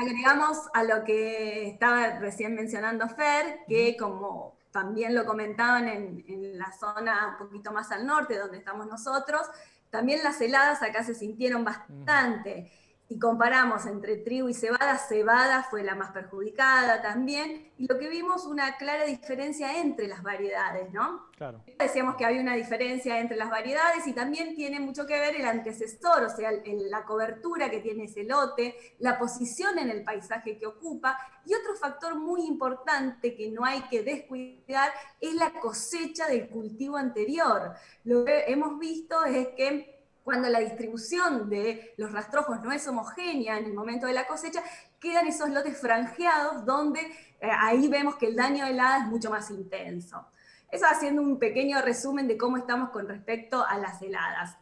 [0.00, 6.72] agregamos a lo que estaba recién mencionando Fer, que como también lo comentaban en, la
[6.72, 9.42] zona un poquito más al norte, donde estamos nosotros,
[9.90, 12.70] también las heladas acá se sintieron bastante.
[13.14, 18.08] Si comparamos entre trigo y cebada, cebada fue la más perjudicada también, y lo que
[18.08, 21.30] vimos una clara diferencia entre las variedades, ¿no?
[21.36, 21.62] Claro.
[21.78, 25.46] Decíamos que había una diferencia entre las variedades y también tiene mucho que ver el
[25.46, 30.66] antecesor, o sea, la cobertura que tiene ese lote, la posición en el paisaje que
[30.66, 36.48] ocupa, y otro factor muy importante que no hay que descuidar es la cosecha del
[36.48, 37.74] cultivo anterior.
[38.02, 39.93] Lo que hemos visto es que
[40.24, 44.62] cuando la distribución de los rastrojos no es homogénea en el momento de la cosecha,
[44.98, 49.30] quedan esos lotes franjeados donde eh, ahí vemos que el daño de helada es mucho
[49.30, 50.26] más intenso.
[50.70, 54.56] Eso haciendo un pequeño resumen de cómo estamos con respecto a las heladas.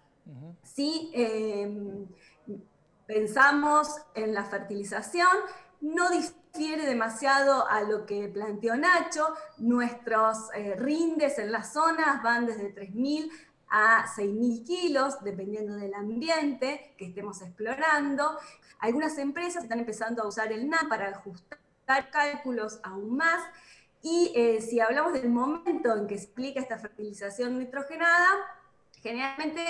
[0.62, 2.06] Si em,
[3.06, 5.28] pensamos en la fertilización,
[5.80, 9.26] no difiere demasiado a lo que planteó Nacho.
[9.58, 13.30] Nuestros eh, rindes en las zonas van desde 3.000
[13.72, 18.38] a 6.000 kilos, dependiendo del ambiente que estemos explorando.
[18.78, 21.58] Algunas empresas están empezando a usar el NAP para ajustar
[22.10, 23.42] cálculos aún más.
[24.02, 28.28] Y eh, si hablamos del momento en que se explica esta fertilización nitrogenada,
[29.00, 29.62] generalmente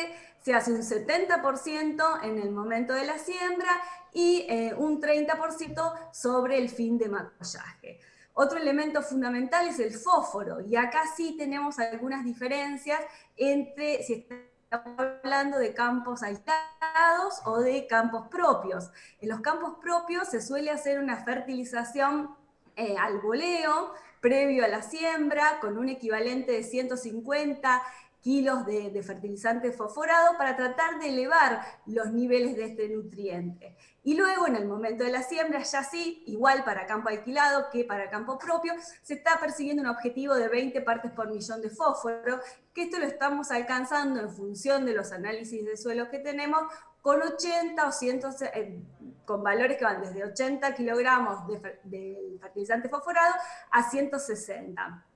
[0.42, 3.70] se hace un 70% en el momento de la siembra
[4.12, 8.00] y eh, un 30% sobre el fin de maquillaje.
[8.34, 13.00] Otro elemento fundamental es el fósforo, y acá sí tenemos algunas diferencias
[13.36, 18.90] entre si estamos hablando de campos aislados o de campos propios.
[19.20, 22.34] En los campos propios se suele hacer una fertilización
[22.74, 23.92] eh, al voleo
[24.22, 27.82] previo a la siembra con un equivalente de 150
[28.22, 33.76] kilos de, fertilizante fosforado para tratar de elevar los niveles de este nutriente.
[34.04, 37.84] Y luego, en el momento de la siembra, ya sí, igual para campo alquilado que
[37.84, 42.40] para campo propio, se está persiguiendo un objetivo de 20 partes por millón de fósforo,
[42.72, 46.62] que esto lo estamos alcanzando en función de los análisis de suelos que tenemos,
[47.00, 48.20] con 80 o 100,
[48.54, 48.82] eh,
[49.24, 53.34] con valores que van desde 80 kilogramos de, de fertilizante fosforado
[53.72, 55.06] a 160.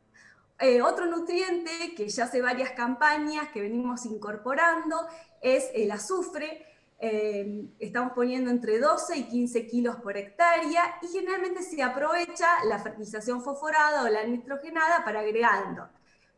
[0.59, 4.97] Eh, otro nutriente que ya hace varias campañas que venimos incorporando
[5.43, 6.65] es el azufre.
[6.99, 12.79] Eh, estamos poniendo entre 12 y 15 kilos por hectárea y generalmente se aprovecha la
[12.79, 15.91] fertilización fosforada o la nitrogenada para agregando,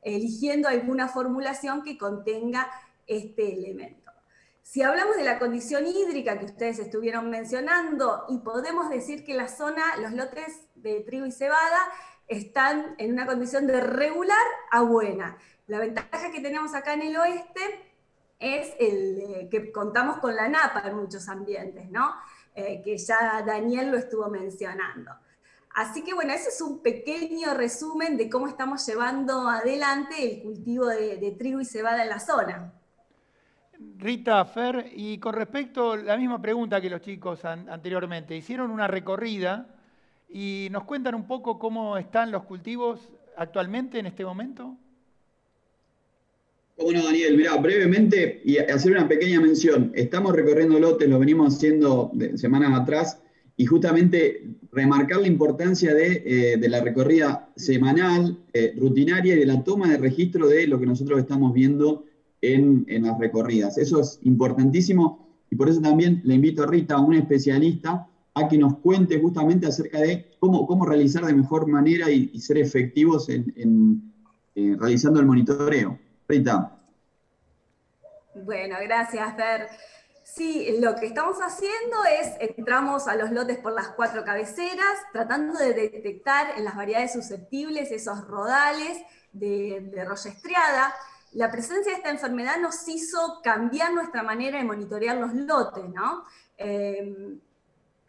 [0.02, 2.68] eligiendo alguna formulación que contenga
[3.06, 4.10] este elemento.
[4.62, 9.48] Si hablamos de la condición hídrica que ustedes estuvieron mencionando, y podemos decir que la
[9.48, 11.78] zona, los lotes de trigo y cebada,
[12.28, 15.36] están en una condición de regular a buena.
[15.66, 17.60] La ventaja que tenemos acá en el oeste
[18.38, 22.14] es el, que contamos con la napa en muchos ambientes, ¿no?
[22.54, 25.12] Eh, que ya Daniel lo estuvo mencionando.
[25.74, 30.86] Así que bueno, ese es un pequeño resumen de cómo estamos llevando adelante el cultivo
[30.86, 32.72] de, trigo y cebada en la zona.
[33.96, 38.88] Rita, Fer, y con respecto a la misma pregunta que los chicos anteriormente, hicieron una
[38.88, 39.77] recorrida
[40.28, 43.00] y nos cuentan un poco cómo están los cultivos
[43.36, 44.76] actualmente en este momento.
[46.76, 49.90] Bueno, Daniel, mira, brevemente y hacer una pequeña mención.
[49.94, 53.20] Estamos recorriendo lotes, lo venimos haciendo semanas atrás,
[53.58, 59.64] y justamente remarcar la importancia de, eh, la recorrida semanal, eh, rutinaria y de la
[59.64, 62.04] toma de registro de lo que nosotros estamos viendo
[62.40, 63.76] en, en, las recorridas.
[63.76, 68.06] Eso es importantísimo y por eso también le invito a Rita, un especialista,
[68.38, 72.58] a que nos cuente justamente acerca de cómo, cómo realizar de mejor manera y, ser
[72.58, 74.12] efectivos en,
[74.54, 75.98] eh, realizando el monitoreo.
[76.28, 76.76] Rita.
[78.34, 79.68] Bueno, gracias, Fer.
[80.22, 85.58] Sí, lo que estamos haciendo es, entramos a los lotes por las cuatro cabeceras, tratando
[85.58, 88.98] de detectar en las variedades susceptibles esos rodales
[89.32, 90.94] de, de roya estriada.
[91.32, 96.24] La presencia de esta enfermedad nos hizo cambiar nuestra manera de monitorear los lotes, ¿no?
[96.58, 97.38] Eh,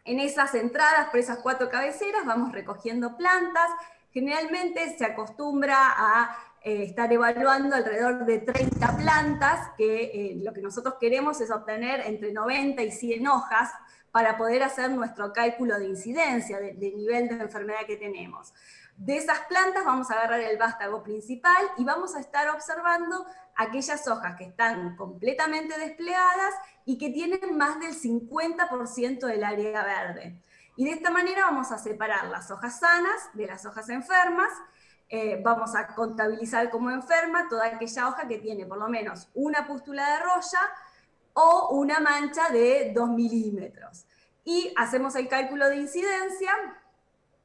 [0.04, 3.70] en esas entradas, por esas cuatro cabeceras, vamos recogiendo plantas.
[4.12, 10.62] Generalmente se acostumbra a eh, estar evaluando alrededor de 30 plantas, que eh, lo que
[10.62, 13.70] nosotros queremos es obtener entre 90 y 100 hojas
[14.10, 18.52] para poder hacer nuestro cálculo de incidencia, de, de nivel de enfermedad que tenemos.
[18.96, 23.24] De esas plantas vamos a agarrar el vástago principal y vamos a estar observando
[23.60, 26.54] aquellas hojas que están completamente desplegadas
[26.86, 30.40] y que tienen más del 50% del área verde.
[30.76, 34.50] Y de esta manera vamos a separar las hojas sanas de las hojas enfermas,
[35.10, 39.66] eh, vamos a contabilizar como enferma toda aquella hoja que tiene por lo menos una
[39.66, 40.60] pústula de roya
[41.34, 44.06] o una mancha de 2 milímetros.
[44.44, 46.50] Y hacemos el cálculo de incidencia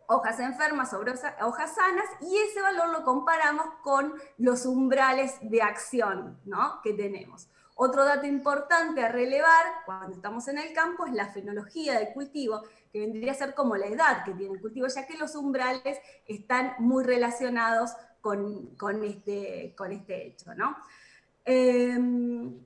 [0.07, 6.39] hojas enfermas sobre hojas sanas y ese valor lo comparamos con los umbrales de acción
[6.45, 6.81] ¿no?
[6.83, 7.49] que tenemos.
[7.77, 12.63] Otro dato importante a relevar cuando estamos en el campo es la fenología del cultivo,
[12.91, 15.99] que vendría a ser como la edad que tiene el cultivo, ya que los umbrales
[16.25, 17.91] están muy relacionados
[18.21, 20.55] con, con, este, con este hecho.
[20.55, 20.77] ¿no?
[21.43, 22.57] Em,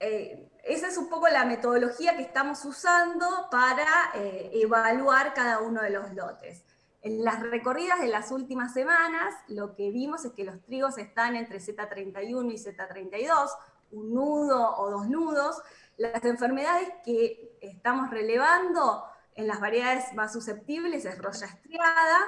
[0.00, 5.80] eh, esa es un poco la metodología que estamos usando para eh, evaluar cada uno
[5.80, 6.64] de los lotes.
[7.02, 11.36] En las recorridas de las últimas semanas, lo que vimos es que los trigos están
[11.36, 13.48] entre Z31 y Z32,
[13.92, 15.62] un nudo o dos nudos.
[15.98, 19.04] Las enfermedades que estamos relevando
[19.36, 22.18] en las variedades más susceptibles es roya estriada,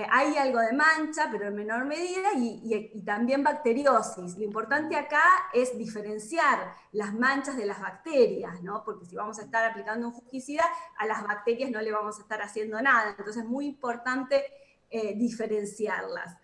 [0.00, 4.36] eh, hay algo de mancha, pero en menor medida, y, también bacteriosis.
[4.38, 8.82] Lo importante acá es diferenciar las manchas de las bacterias, ¿no?
[8.84, 10.64] porque si vamos a estar aplicando un fungicida,
[10.98, 13.10] a las bacterias no le vamos a estar haciendo nada.
[13.10, 14.44] Entonces es muy importante
[14.90, 16.36] eh, diferenciarlas.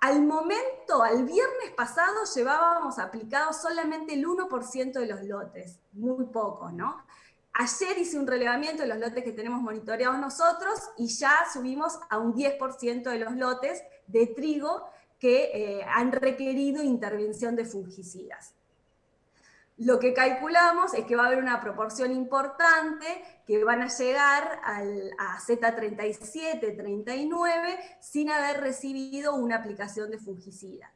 [0.00, 6.70] Al momento, al viernes pasado, llevábamos aplicados solamente el 1% de los lotes, muy poco,
[6.70, 7.02] ¿no?
[7.52, 12.18] Ayer hice un relevamiento de los lotes que tenemos monitoreados nosotros y ya subimos a
[12.18, 14.84] un 10% de los lotes de trigo
[15.18, 18.54] que eh, han requerido intervención de fungicidas.
[19.78, 23.06] Lo que calculamos es que va a haber una proporción importante
[23.46, 30.92] que van a llegar a Z37, 39 sin haber recibido una aplicación de fungicida.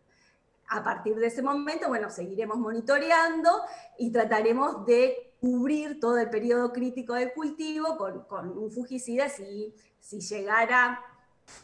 [0.69, 3.51] A partir de ese momento, bueno, seguiremos monitoreando
[3.99, 10.21] y trataremos de cubrir todo el periodo crítico del cultivo con, un fungicida si, si
[10.21, 11.05] llegara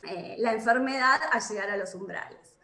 [0.03, 2.57] eh, la enfermedad a llegar a los umbrales.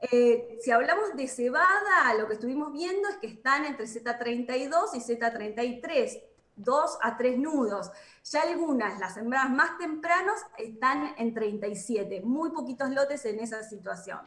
[0.00, 4.98] Eh, si hablamos de cebada, lo que estuvimos viendo es que están entre Z32 y
[4.98, 6.22] Z33,
[6.56, 7.92] dos a tres nudos.
[8.24, 14.18] Ya algunas, las sembradas más tempranos, están en 37, muy poquitos lotes en esa situación.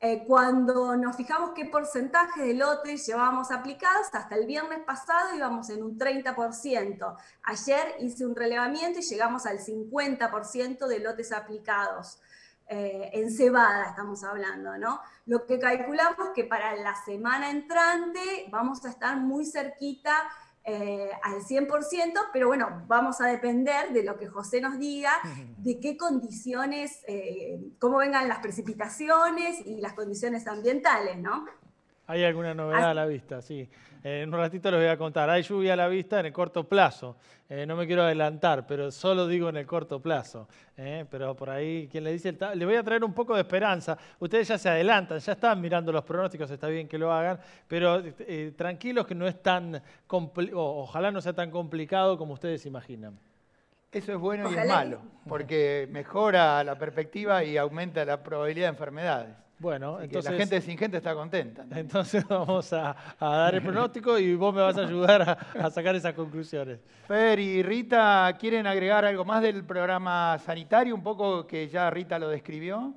[0.00, 5.70] Eh, cuando nos fijamos qué porcentaje de lotes llevábamos aplicados, hasta el viernes pasado íbamos
[5.70, 7.16] en un 30%.
[7.44, 12.20] Ayer hice un relevamiento y llegamos al 50% de lotes aplicados.
[12.66, 15.00] Eh, en cebada estamos hablando, ¿no?
[15.26, 20.14] Lo que calculamos que para la semana entrante vamos a estar muy cerquita
[20.66, 21.68] eh, al 100%,
[22.32, 25.12] pero bueno, vamos a depender de lo que José nos diga,
[25.58, 31.44] de qué condiciones, eh, cómo vengan las precipitaciones y las condiciones ambientales, ¿no?
[32.06, 33.40] ¿Hay alguna novedad a la vista?
[33.40, 33.66] Sí.
[34.02, 35.30] en un ratito les voy a contar.
[35.30, 37.16] Hay lluvia a la vista en el corto plazo.
[37.48, 40.46] Eh, no me quiero adelantar, pero solo digo en el corto plazo.
[41.10, 43.96] pero por ahí, quien le dice, le voy a traer un poco de esperanza.
[44.18, 48.02] Ustedes ya se adelantan, ya están mirando los pronósticos, está bien que lo hagan, pero
[48.54, 53.18] tranquilos que no es tan, ojalá no sea tan complicado como ustedes imaginan.
[53.94, 58.70] Eso es bueno y es malo, porque mejora la perspectiva y aumenta la probabilidad de
[58.70, 59.36] enfermedades.
[59.58, 60.32] Bueno, entonces.
[60.32, 61.64] La gente sin gente está contenta.
[61.74, 66.14] Entonces vamos a, dar el pronóstico y vos me vas a ayudar a, sacar esas
[66.14, 66.80] conclusiones.
[67.06, 70.94] Fer y Rita, ¿quieren agregar algo más del programa sanitario?
[70.94, 72.94] Un poco que ya Rita lo describió.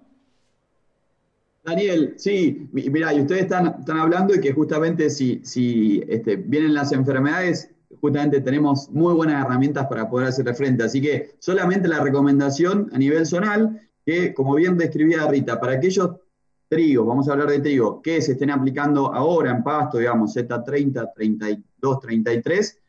[1.63, 6.73] Daniel, sí, mira, y ustedes están, están hablando de que justamente si, si este, vienen
[6.73, 7.69] las enfermedades,
[8.01, 10.83] justamente tenemos muy buenas herramientas para poder hacerle frente.
[10.83, 16.17] Así que solamente la recomendación a nivel zonal, que como bien describía Rita, para aquellos
[16.69, 21.11] trigo, vamos a hablar de trigo, que se estén aplicando ahora en pasto, digamos, Z30,
[21.15, 22.79] 32, 33,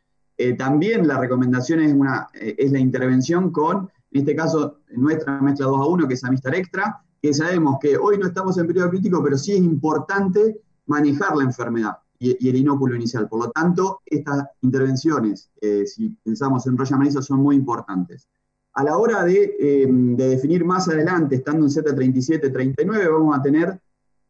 [0.56, 5.66] también la recomendación es, una, eh, es la intervención con, en este caso, nuestra mezcla
[5.66, 8.90] 2 a 1, que es Amistar Extra, que sabemos que hoy no estamos en periodo
[8.90, 13.28] crítico, pero sí es importante manejar la enfermedad y, el inóculo inicial.
[13.28, 18.28] Por lo tanto, estas intervenciones, eh, si pensamos en Roya Marisa, son muy importantes.
[18.74, 23.80] A la hora em, de, definir más adelante, estando en Z37, 39, vamos a tener,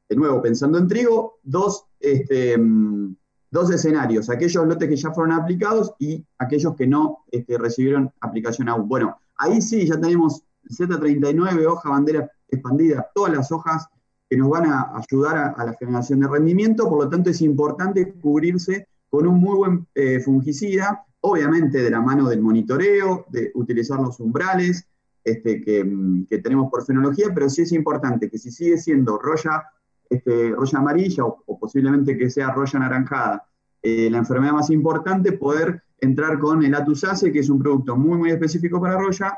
[0.09, 3.15] de nuevo, pensando en trigo, dos, este, em,
[3.51, 8.69] dos escenarios, aquellos lotes que ya fueron aplicados y aquellos que no este, recibieron aplicación
[8.69, 8.89] aún.
[8.89, 13.87] Bueno, ahí sí ya tenemos Z39, hoja bandera expandida, todas las hojas
[14.29, 18.13] que nos van a ayudar a, la generación de rendimiento, por lo tanto es importante
[18.15, 23.99] cubrirse con un muy buen eh, fungicida obviamente de la mano del monitoreo, de utilizar
[24.01, 24.87] los umbrales
[25.25, 29.65] este, que, tenemos por fenología, pero sí es importante que si sigue siendo roya,
[30.09, 33.45] este, roya amarilla o, posiblemente que sea roya anaranjada,
[33.83, 38.17] eh, la enfermedad más importante, poder entrar con el atusase, que es un producto muy,
[38.17, 39.37] muy específico para roya,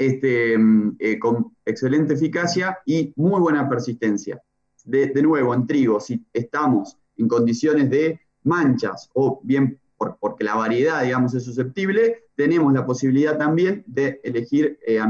[0.00, 0.56] este,
[0.98, 4.40] eh, con excelente eficacia y muy buena persistencia.
[4.82, 9.78] De, nuevo, en trigo, si estamos en condiciones de manchas o bien
[10.18, 15.06] porque la variedad, digamos, es susceptible, tenemos la posibilidad también de elegir eh, a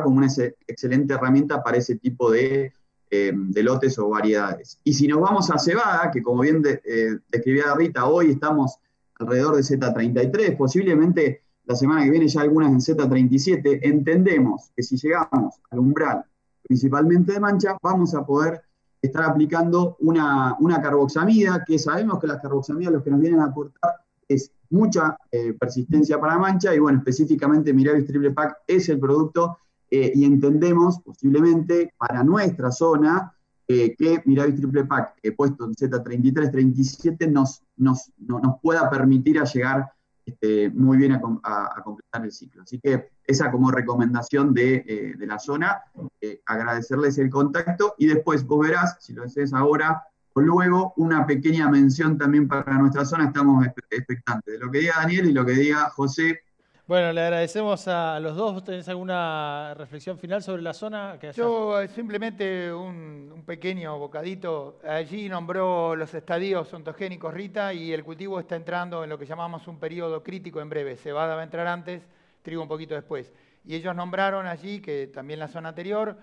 [0.00, 0.28] como una
[0.68, 2.72] excelente herramienta para ese tipo de,
[3.10, 4.78] eh, de, lotes o variedades.
[4.84, 8.78] Y si nos vamos a cebada, que como bien eh, describía Rita, hoy estamos
[9.18, 14.96] alrededor de Z33, posiblemente la semana que viene ya algunas en Z37, entendemos que si
[14.96, 16.24] llegamos al umbral
[16.64, 18.60] principalmente de mancha, vamos a poder
[19.00, 23.44] estar aplicando una, una carboxamida, que sabemos que las carboxamidas lo que nos vienen a
[23.44, 23.92] aportar
[24.26, 29.58] es mucha eh, persistencia para mancha y bueno, específicamente Miravis Triple Pack es el producto
[29.88, 33.32] eh, y entendemos posiblemente para nuestra zona
[33.68, 39.44] eh, que Miravis Triple Pack puesto en Z33, 37 nos, nos, nos pueda permitir a
[39.44, 39.88] llegar
[40.30, 42.62] este, muy bien a, completar el ciclo.
[42.62, 45.82] Así que esa como recomendación de, de la zona
[46.20, 51.26] eh, agradecerles el contacto y después vos verás, si lo haces ahora o luego, una
[51.26, 55.44] pequeña mención también para nuestra zona, estamos expectantes de lo que diga Daniel y lo
[55.44, 56.42] que diga José
[56.90, 58.52] bueno, le agradecemos a los dos.
[58.52, 61.16] ¿Vos tenés alguna reflexión final sobre la zona?
[61.36, 64.80] Yo eh, simplemente un, pequeño bocadito.
[64.84, 69.68] Allí nombró los estadios ontogénicos Rita y el cultivo está entrando en lo que llamamos
[69.68, 70.96] un periodo crítico en breve.
[70.96, 72.02] Cebada va a entrar antes,
[72.42, 73.32] trigo un poquito después.
[73.64, 76.16] Y ellos nombraron allí, que también la zona anterior,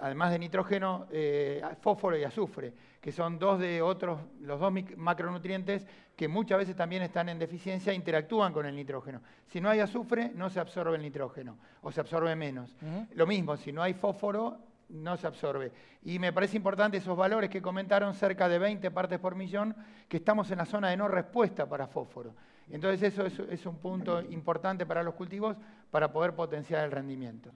[0.00, 2.72] además de nitrógeno, eh, fósforo y azufre,
[3.06, 5.86] que son dos de otros, los dos macronutrientes
[6.16, 9.22] que muchas veces también están en deficiencia, interactúan con el nitrógeno.
[9.46, 12.74] Si no hay azufre, no se absorbe el nitrógeno, o se absorbe menos.
[13.14, 15.70] Lo mismo, si no hay fósforo, no se absorbe.
[16.02, 19.76] Y me parece importante esos valores que comentaron, cerca de 20 partes por millón,
[20.08, 22.34] que estamos en la zona de no respuesta para fósforo.
[22.68, 25.56] Entonces eso es, es un punto importante para los cultivos
[25.92, 27.52] para poder potenciar el rendimiento.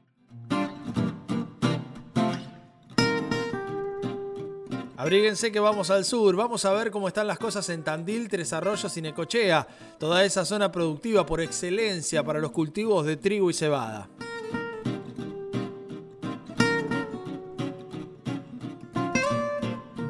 [5.00, 8.52] Abríguense que vamos al sur, vamos a ver cómo están las cosas en Tandil, Tres
[8.52, 9.66] Arroyos y Necochea,
[9.98, 14.10] toda esa zona productiva por excelencia para los cultivos de trigo y cebada.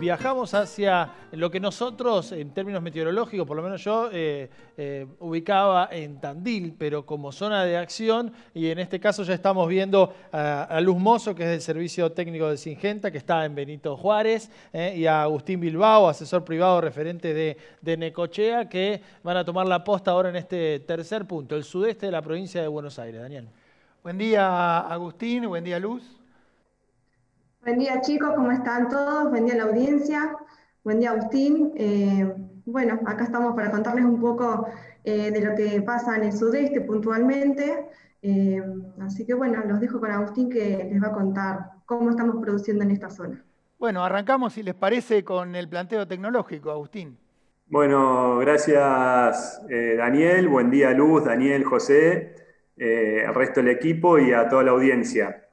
[0.00, 5.90] Viajamos hacia lo que nosotros, en términos meteorológicos, por lo menos yo, eh, eh, ubicaba
[5.92, 10.80] en Tandil, pero como zona de acción, y en este caso ya estamos viendo a,
[10.80, 14.94] Luz Mozo, que es del Servicio Técnico de Singenta, que está en Benito Juárez, eh,
[14.96, 19.84] y a Agustín Bilbao, asesor privado referente de, de Necochea, que van a tomar la
[19.84, 23.20] posta ahora en este tercer punto, el sudeste de la provincia de Buenos Aires.
[23.20, 23.48] Daniel.
[24.02, 26.19] Buen día, Agustín, buen día, Luz.
[27.62, 29.28] Buen día chicos, ¿cómo están todos?
[29.28, 30.34] Buen día a la audiencia,
[30.82, 31.72] buen día Agustín.
[31.76, 32.26] Eh,
[32.64, 34.66] bueno, acá estamos para contarles un poco
[35.04, 37.86] eh, de lo que pasa en el sudeste puntualmente.
[38.22, 38.62] Eh,
[39.02, 42.82] así que bueno, los dejo con Agustín que les va a contar cómo estamos produciendo
[42.82, 43.44] en esta zona.
[43.78, 47.18] Bueno, arrancamos, si les parece, con el planteo tecnológico, Agustín.
[47.66, 52.34] Bueno, gracias Daniel, buen día Luz, Daniel, José,
[52.78, 55.49] al resto del equipo y a toda la audiencia.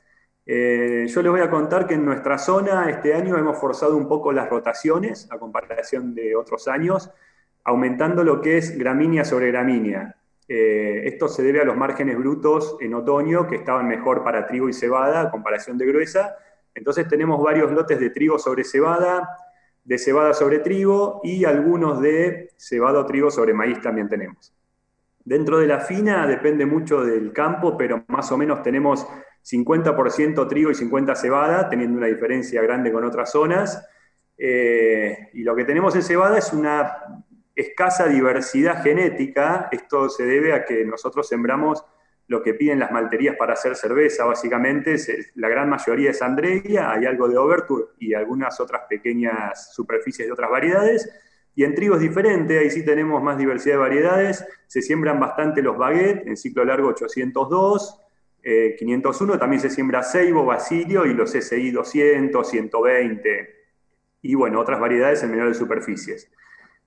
[0.49, 4.07] Eh, yo les voy a contar que en nuestra zona este año hemos forzado un
[4.07, 7.11] poco las rotaciones a comparación de otros años,
[7.65, 10.15] aumentando lo que es gramínea sobre gramínea.
[10.47, 14.69] Eh, esto se debe a los márgenes brutos en otoño que estaban mejor para trigo
[14.69, 16.37] y cebada a comparación de gruesa.
[16.73, 19.27] Entonces tenemos varios lotes de trigo sobre cebada,
[19.83, 24.53] de cebada sobre trigo y algunos de cebado trigo sobre maíz también tenemos.
[25.25, 29.05] Dentro de la fina depende mucho del campo, pero más o menos tenemos
[29.49, 33.87] 50% trigo y 50% cebada, teniendo una diferencia grande con otras zonas.
[34.37, 37.23] Eh, y lo que tenemos en cebada es una
[37.55, 39.69] escasa diversidad genética.
[39.71, 41.83] Esto se debe a que nosotros sembramos
[42.27, 44.97] lo que piden las malterías para hacer cerveza, básicamente.
[45.35, 50.33] La gran mayoría es Andrea, hay algo de Overture y algunas otras pequeñas superficies de
[50.33, 51.09] otras variedades.
[51.55, 54.45] Y en trigo es diferente, ahí sí tenemos más diversidad de variedades.
[54.67, 58.06] Se siembran bastante los baguettes en ciclo largo 802,
[58.77, 63.57] 501 eh, también se siembra ceibo, basilio y los SI 200, 120
[64.21, 66.31] y bueno, otras variedades en menores superficies.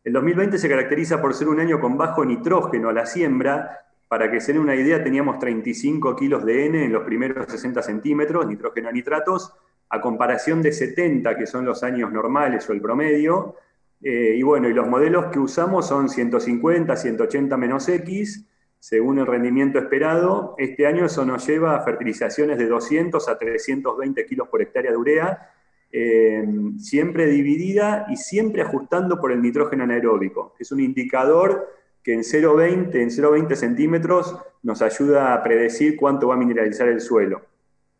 [0.04, 3.86] El 2020 se caracteriza por ser un año con bajo nitrógeno a la siembra.
[4.08, 7.82] Para que se den una idea, teníamos 35 kilos de N en los primeros 60
[7.82, 9.54] centímetros, nitrógeno a nitratos,
[9.88, 13.56] a comparación de 70, que son los años normales o el promedio.
[14.02, 18.46] Eh, y bueno, y los modelos que usamos son 150, 180 menos X,
[18.80, 20.54] según el rendimiento esperado.
[20.58, 24.96] Este año eso nos lleva a fertilizaciones de 200 a 320 kilos por hectárea de
[24.96, 25.50] urea,
[25.92, 26.44] eh,
[26.78, 31.68] siempre dividida y siempre ajustando por el nitrógeno anaeróbico, que es un indicador
[32.02, 37.00] que en 0,20 en 0,20 centímetros nos ayuda a predecir cuánto va a mineralizar el
[37.00, 37.42] suelo.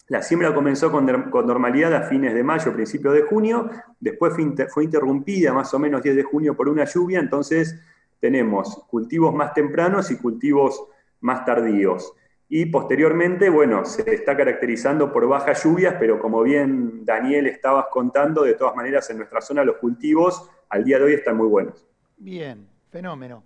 [0.08, 3.70] La siembra comenzó con, normalidad a fines de mayo, principios de junio,
[4.00, 4.32] después
[4.72, 7.78] fue interrumpida más o menos 10 de junio por una lluvia, entonces
[8.20, 10.84] tenemos cultivos más tempranos y cultivos
[11.20, 12.12] más tardíos.
[12.48, 18.42] Y posteriormente, bueno, se está caracterizando por bajas lluvias, pero como bien Daniel estabas contando,
[18.42, 21.86] de todas maneras en nuestra zona los cultivos al día de hoy están muy buenos.
[22.16, 23.44] Bien, fenómeno.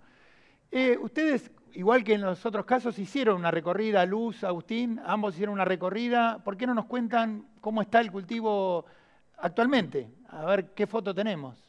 [0.71, 5.53] Eh, ustedes, igual que en los otros casos, hicieron una recorrida, Luz, Agustín, ambos hicieron
[5.53, 6.43] una recorrida.
[6.43, 8.85] ¿Por qué no nos cuentan cómo está el cultivo
[9.37, 10.09] actualmente?
[10.29, 11.64] A ver qué foto tenemos.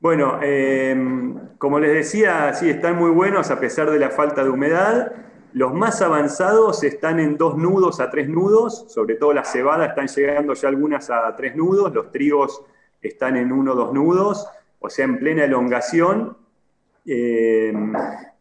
[0.00, 4.50] Bueno, em, como les decía, sí, están muy buenos a pesar de la falta de
[4.50, 5.12] humedad.
[5.52, 10.06] Los más avanzados están en dos nudos a tres nudos, sobre todo las cebadas están
[10.06, 12.64] llegando ya algunas a tres nudos, los trigos
[13.02, 14.46] están en uno o dos nudos,
[14.78, 16.36] o sea, en plena elongación.
[17.04, 17.92] Em,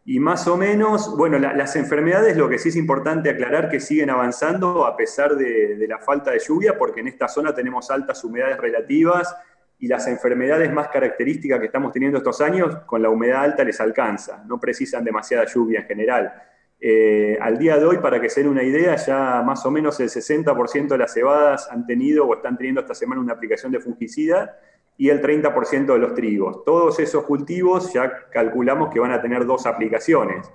[0.09, 4.09] Y más o menos, bueno, las enfermedades, lo que sí es importante aclarar que siguen
[4.09, 8.57] avanzando a pesar de, la falta de lluvia, porque en esta zona tenemos altas humedades
[8.57, 9.35] relativas
[9.79, 13.79] y las enfermedades más características que estamos teniendo estos años, con la humedad alta les
[13.79, 16.33] alcanza, no precisan demasiada lluvia en general.
[16.79, 19.99] Eh, al día de hoy, para que se den una idea, ya más o menos
[19.99, 23.79] el 60% de las cebadas han tenido o están teniendo esta semana una aplicación de
[23.79, 24.59] fungicida
[24.97, 26.63] y el 30% de los trigos.
[26.65, 30.51] Todos esos cultivos ya calculamos que van a tener dos aplicaciones.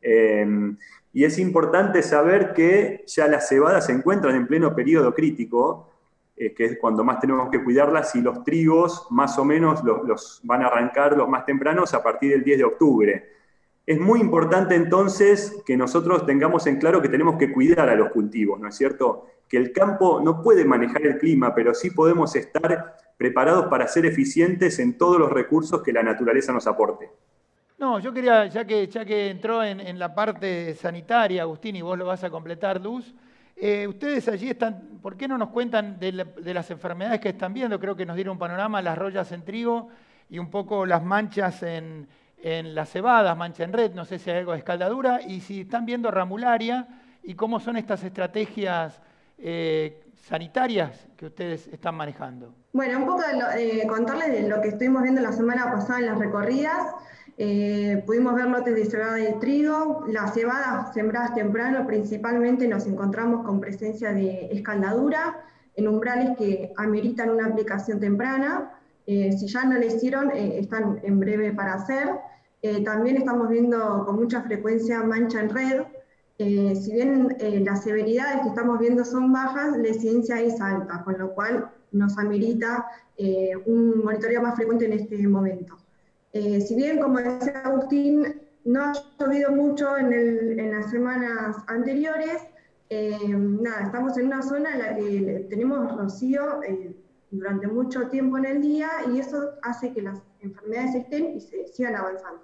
[0.00, 0.76] Em,
[1.12, 5.89] y es importante saber que ya las cebadas se encuentran en pleno periodo crítico,
[6.40, 10.40] eh, que es cuando más tenemos que cuidarlas, y los trigos más o menos los,
[10.42, 13.28] van a arrancar los más tempranos a partir del 10 de octubre.
[13.84, 18.08] Es muy importante entonces que nosotros tengamos en claro que tenemos que cuidar a los
[18.08, 19.26] cultivos, ¿no es cierto?
[19.46, 24.06] Que el campo no puede manejar el clima, pero sí podemos estar preparados para ser
[24.06, 27.10] eficientes en todos los recursos que la naturaleza nos aporte.
[27.76, 31.98] No, yo quería, ya que, ya que entró en, la parte sanitaria, Agustín, y vos
[31.98, 33.14] lo vas a completar, Luz,
[33.62, 37.78] eh, ustedes allí están, ¿por qué no nos cuentan de, las enfermedades que están viendo?
[37.78, 39.88] Creo que nos dieron un panorama, las rollas en trigo
[40.30, 42.08] y un poco las manchas en,
[42.42, 45.84] las cebadas, mancha en red, no sé si hay algo de escaldadura, y si están
[45.84, 46.88] viendo ramularia
[47.22, 48.98] y cómo son estas estrategias
[49.36, 52.54] eh, sanitarias que ustedes están manejando.
[52.72, 56.18] Bueno, un poco de contarles de lo que estuvimos viendo la semana pasada en las
[56.18, 56.94] recorridas.
[57.42, 60.04] Eh, pudimos ver lotes de cebada y trigo.
[60.08, 65.40] Las cebadas sembradas temprano principalmente nos encontramos con presencia de escaldadura
[65.74, 68.72] en umbrales que ameritan una aplicación temprana.
[69.06, 72.08] Eh, si ya no lo hicieron, eh, están en breve para hacer.
[72.84, 75.76] también estamos viendo con mucha frecuencia mancha en red,
[76.36, 77.34] si bien
[77.64, 82.18] las severidades que estamos viendo son bajas, la incidencia es alta, con lo cual nos
[82.18, 82.86] amerita
[83.64, 85.79] un monitoreo más frecuente en este momento.
[86.32, 92.42] Si bien, como decía Agustín, no ha llovido mucho en, las semanas anteriores,
[92.90, 96.60] nada, estamos en una zona en la que tenemos rocío
[97.30, 101.66] durante mucho tiempo en el día y eso hace que las enfermedades estén y se
[101.68, 102.42] sigan avanzando.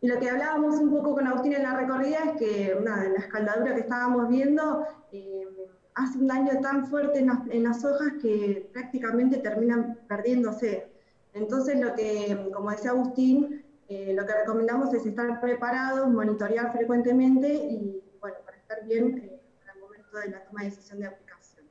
[0.00, 3.10] Y lo que hablábamos un poco con Agustín en la recorrida es que una de
[3.10, 5.48] la escaldadura que estábamos viendo eh,
[5.94, 10.92] hace un daño tan fuerte en las, hojas que prácticamente terminan perdiéndose.
[11.34, 17.52] Entonces, lo que, como decía Agustín, eh, lo que recomendamos es estar preparados, monitorear frecuentemente
[17.52, 19.40] y, bueno, para estar bien eh,
[19.74, 21.66] el momento de la toma de decisión de aplicación.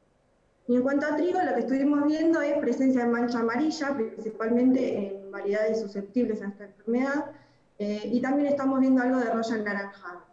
[0.67, 5.07] Y en cuanto a trigo, lo que estuvimos viendo es presencia de mancha amarilla, principalmente
[5.07, 7.31] en variedades susceptibles a esta enfermedad,
[7.79, 10.25] eh, y también estamos viendo algo de roya anaranjada.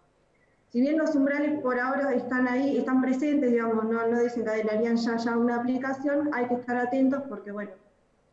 [0.68, 5.16] Si bien los umbrales por ahora están ahí, están presentes, digamos, no, no desencadenarían ya,
[5.16, 7.72] ya una aplicación, hay que estar atentos porque, bueno,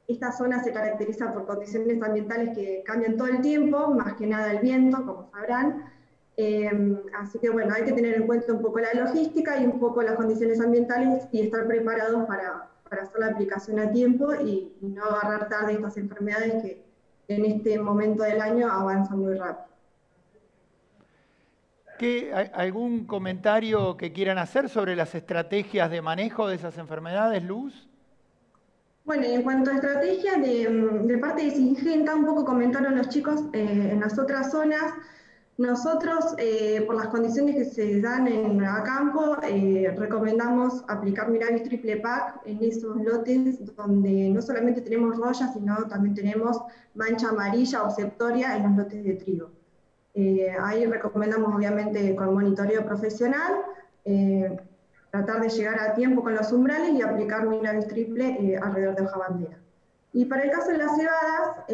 [0.08, 4.52] esta zona se caracteriza por condiciones ambientales que cambian todo el tiempo, más que nada
[4.52, 5.92] el viento, como sabrán.
[6.38, 6.72] Eh,
[7.20, 10.02] así que, bueno, hay que tener en cuenta un poco la logística y un poco
[10.02, 15.04] las condiciones ambientales y estar preparados para, para hacer la aplicación a tiempo y no
[15.04, 16.88] agarrar tarde estas enfermedades que,
[17.28, 19.68] en este momento del año avanza muy rápido.
[22.00, 27.90] ¿Qué, ¿Algún comentario que quieran hacer sobre las estrategias de manejo de esas enfermedades, Luz?
[29.08, 33.92] Bueno, en cuanto a estrategias de, parte de Singenta, un poco comentaron los chicos eh,
[33.94, 34.84] en las otras zonas,
[35.58, 41.64] nosotros, eh, por las condiciones que se dan en a campo, eh, recomendamos aplicar Miravis
[41.64, 46.62] Triple Pack en esos lotes donde no solamente tenemos roya, sino también tenemos
[46.94, 49.52] mancha amarilla o septoria en los lotes de trigo.
[50.60, 53.54] Ahí recomendamos, obviamente, con monitoreo profesional,
[55.18, 59.18] tratar de llegar a tiempo con los umbrales y aplicar Miravis Triple alrededor de hoja
[59.18, 59.58] bandera.
[60.14, 61.66] Y para el caso de las cebadas,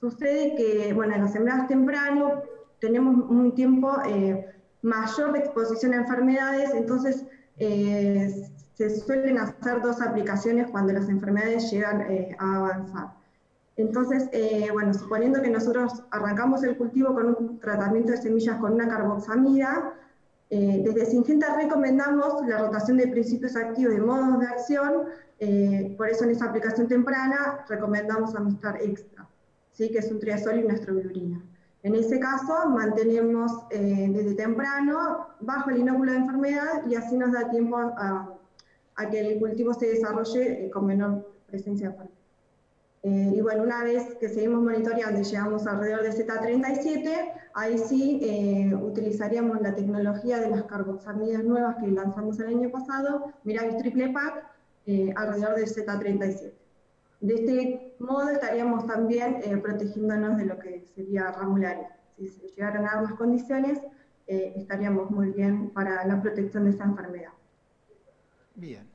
[0.00, 2.42] sucede que, bueno, en las sembradas temprano,
[2.80, 4.46] tenemos un tiempo eh,
[4.82, 7.24] mayor de exposición a enfermedades, entonces
[7.58, 13.18] eh, se suelen hacer dos aplicaciones cuando las enfermedades llegan eh, a avanzar.
[13.76, 14.28] Entonces,
[14.72, 19.94] bueno, suponiendo que nosotros arrancamos el cultivo con un tratamiento de semillas con una carboxamida,
[20.50, 24.92] desde Singenta recomendamos la rotación de principios activos de modos de acción,
[25.96, 29.28] por eso en esa aplicación temprana recomendamos Amistar Extra,
[29.72, 29.90] ¿sí?
[29.90, 31.42] que es un triazol y una estrobilurina.
[31.82, 37.32] En ese caso, mantenemos eh, desde temprano bajo el inóculo de enfermedad y así nos
[37.32, 38.34] da tiempo a,
[39.10, 41.94] que el cultivo se desarrolle eh, con menor presencia de
[43.02, 48.72] eh, y bueno, una vez que seguimos monitoreando y llegamos alrededor de Z37, ahí sí
[48.82, 54.44] utilizaríamos la tecnología de las carboxamidas nuevas que lanzamos el año pasado, Miravis Triple Pack,
[55.16, 56.52] alrededor de Z37.
[57.20, 61.96] De este modo estaríamos también eh, protegiéndonos de lo que sería ramularia.
[62.16, 63.80] si se llegaran a dar las condiciones,
[64.28, 67.32] eh, estaríamos muy bien para la protección de esa enfermedad.
[68.54, 68.88] Bien.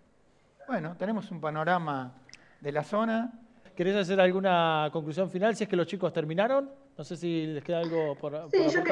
[0.68, 2.14] Bueno, tenemos un panorama
[2.62, 3.34] de la zona.
[3.76, 6.70] ¿Querés hacer alguna conclusión final si es que los chicos terminaron?
[6.98, 8.84] No sé si les queda algo por, sí, yo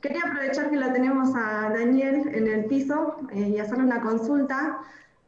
[0.00, 4.78] quería aprovechar que lo tenemos a Daniel en el piso eh, y hacerle una consulta.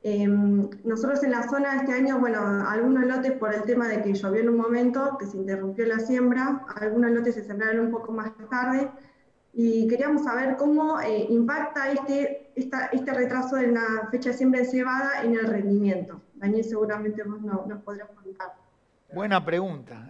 [0.03, 2.39] Em, nosotros en la zona este año, bueno,
[2.69, 5.99] algunos lotes por el tema de que llovió en un momento, que se interrumpió la
[5.99, 8.89] siembra, algunos lotes se sembraron un poco más tarde,
[9.53, 14.67] y queríamos saber cómo eh, impacta este, este retraso en la fecha de siembra de
[14.67, 16.21] cebada en el rendimiento.
[16.35, 18.66] Daniel seguramente vos no, nos podrás contar.
[19.13, 20.09] Buena pregunta.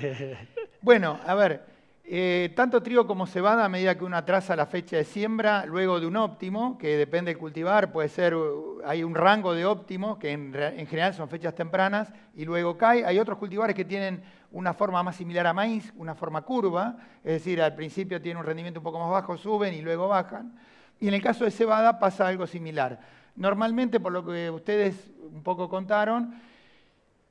[0.80, 1.64] bueno, a ver,
[2.06, 6.00] eh, tanto trigo como cebada, a medida que uno atrasa la fecha de siembra, luego
[6.00, 10.18] de un óptimo, que depende del cultivar, puede ser, uh, hay un rango de óptimo,
[10.18, 10.52] que en,
[10.86, 13.04] general son fechas tempranas, y luego cae.
[13.04, 14.22] Hay otros cultivares que tienen
[14.52, 18.46] una forma más similar a maíz, una forma curva, es decir, al principio tienen un
[18.46, 20.54] rendimiento un poco más bajo, suben y luego bajan.
[21.00, 23.00] Y en el caso de cebada pasa algo similar.
[23.36, 26.34] Normalmente, por lo que ustedes un poco contaron,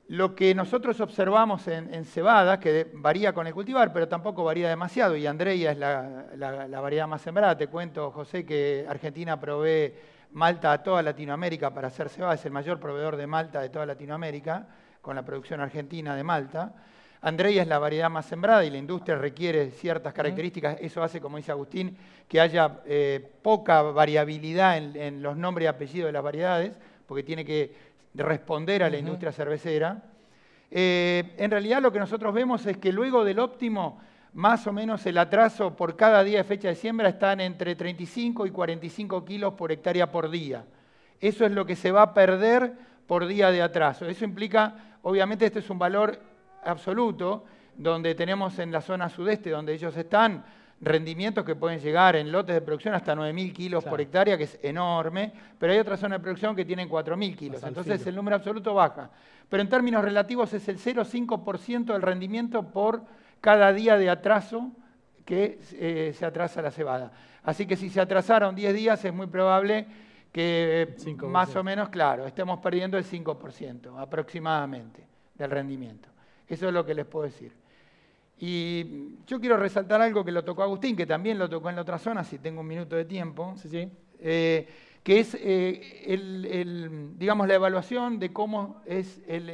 [0.08, 5.16] lo que nosotros observamos en, cebada, que varía con el cultivar, pero tampoco varía demasiado,
[5.16, 9.94] y Andrea es la, variedad más sembrada, te cuento, José, que Argentina provee
[10.32, 13.86] malta a toda Latinoamérica para hacer cebada, es el mayor proveedor de malta de toda
[13.86, 14.66] Latinoamérica,
[15.00, 16.74] con la producción argentina de malta.
[17.22, 20.76] Andrea es la variedad más sembrada y la industria requiere ciertas características.
[20.80, 21.96] Eso hace, como dice Agustín,
[22.28, 27.22] que haya eh, poca variabilidad en, en, los nombres y apellidos de las variedades, porque
[27.22, 30.02] tiene que de responder a la industria cervecera.
[30.70, 34.00] Eh, en realidad lo que nosotros vemos es que luego del óptimo,
[34.32, 38.46] más o menos el atraso por cada día de fecha de siembra están entre 35
[38.46, 40.64] y 45 kilos por hectárea por día.
[41.20, 42.72] Eso es lo que se va a perder
[43.06, 44.06] por día de atraso.
[44.06, 46.18] Eso implica, obviamente este es un valor
[46.64, 47.44] absoluto,
[47.76, 50.44] donde tenemos en la zona sudeste, donde ellos están,
[50.84, 54.58] rendimientos que pueden llegar en lotes de producción hasta 9.000 kilos por hectárea, que es
[54.62, 57.62] enorme, pero hay otras zonas de producción que tienen 4.000 kilos.
[57.62, 59.10] Entonces el número absoluto baja.
[59.48, 63.02] Pero en términos relativos es el 0,5% del rendimiento por
[63.40, 64.72] cada día de atraso
[65.24, 67.12] que eh, se atrasa la cebada.
[67.42, 69.86] Así que si se atrasaron 10 días es muy probable
[70.32, 76.08] que más o menos, claro, estemos perdiendo el 5% aproximadamente del rendimiento.
[76.48, 77.52] Eso es lo que les puedo decir.
[78.38, 81.82] Y yo quiero resaltar algo que lo tocó Agustín, que también lo tocó en la
[81.82, 83.54] otra zona, si tengo un minuto de tiempo,
[84.20, 84.68] eh,
[85.02, 89.48] que es eh, digamos, la evaluación de cómo es el,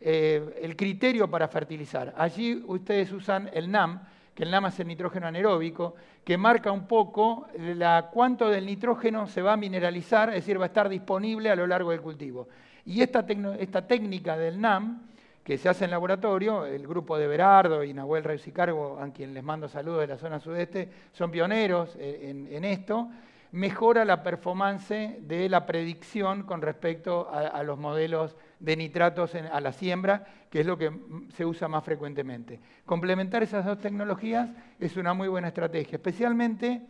[0.00, 2.14] eh, el, criterio para fertilizar.
[2.18, 4.02] Allí ustedes usan el NAM,
[4.34, 9.26] que el NAM es el nitrógeno anaeróbico, que marca un poco la, cuánto del nitrógeno
[9.26, 12.48] se va a mineralizar, es decir, va a estar disponible a lo largo del cultivo.
[12.84, 13.24] Y esta,
[13.58, 15.13] esta técnica del NAM
[15.44, 19.10] que se hace en laboratorio, el grupo de Berardo y Nahuel Reus y Cargo, a
[19.10, 23.10] quien les mando saludos de la zona sudeste, son pioneros eh, en, esto,
[23.52, 29.72] mejora la performance de la predicción con respecto a, los modelos de nitratos a la
[29.72, 30.90] siembra, que es lo que
[31.36, 32.58] se usa más frecuentemente.
[32.86, 34.48] Complementar esas dos tecnologías
[34.80, 36.86] es una muy buena estrategia, especialmente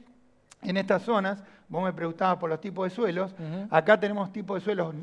[0.63, 3.35] en estas zonas, vos me preguntabas por los tipos de suelos,
[3.69, 4.95] acá tenemos tipos de suelos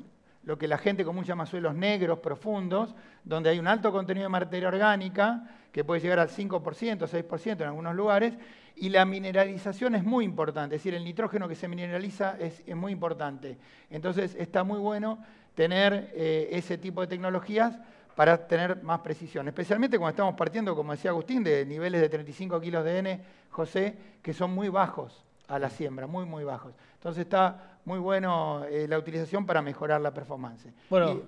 [0.44, 4.30] lo que la gente común llama suelos negros profundos, donde hay un alto contenido de
[4.30, 8.34] materia orgánica, que puede llegar al 5%, 6% en algunos lugares,
[8.76, 12.92] y la mineralización es muy importante, es decir, el nitrógeno que se mineraliza es, muy
[12.92, 13.58] importante.
[13.89, 15.24] Entonces está muy bueno
[15.54, 17.78] tener eh, ese tipo de tecnologías
[18.16, 22.60] para tener más precisión, especialmente cuando estamos partiendo, como decía Agustín, de niveles de 35
[22.60, 23.22] kilos de N,
[23.52, 26.74] José, que son muy bajos a la siembra, muy, muy bajos.
[26.93, 30.68] Entonces está muy bueno eh, la utilización para mejorar la performance.
[30.89, 31.22] Bueno,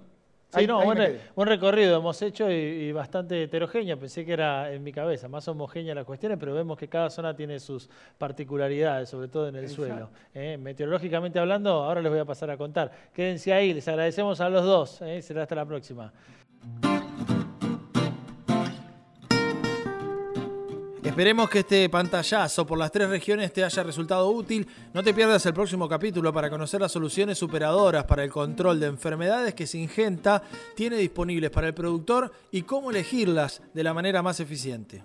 [0.50, 4.00] sí, no, buen, recorrido hemos hecho y, bastante heterogéneo.
[4.00, 7.36] Pensé que era en mi cabeza más homogénea las cuestiones, pero vemos que cada zona
[7.36, 10.10] tiene sus particularidades, sobre todo en el suelo.
[10.34, 10.58] ¿eh?
[10.58, 12.92] Meteorológicamente hablando, ahora les voy a pasar a contar.
[13.14, 15.02] Quédense ahí, les agradecemos a los dos.
[15.02, 15.22] ¿eh?
[15.22, 16.14] Será hasta la próxima.
[21.04, 24.66] Esperemos que este pantallazo por las tres regiones te haya resultado útil.
[24.94, 28.88] No te pierdas el próximo capítulo para conocer las soluciones superadoras para el control de
[28.88, 30.42] enfermedades que Singenta
[30.76, 35.04] tiene disponibles para el productor y cómo elegirlas de la manera más eficiente.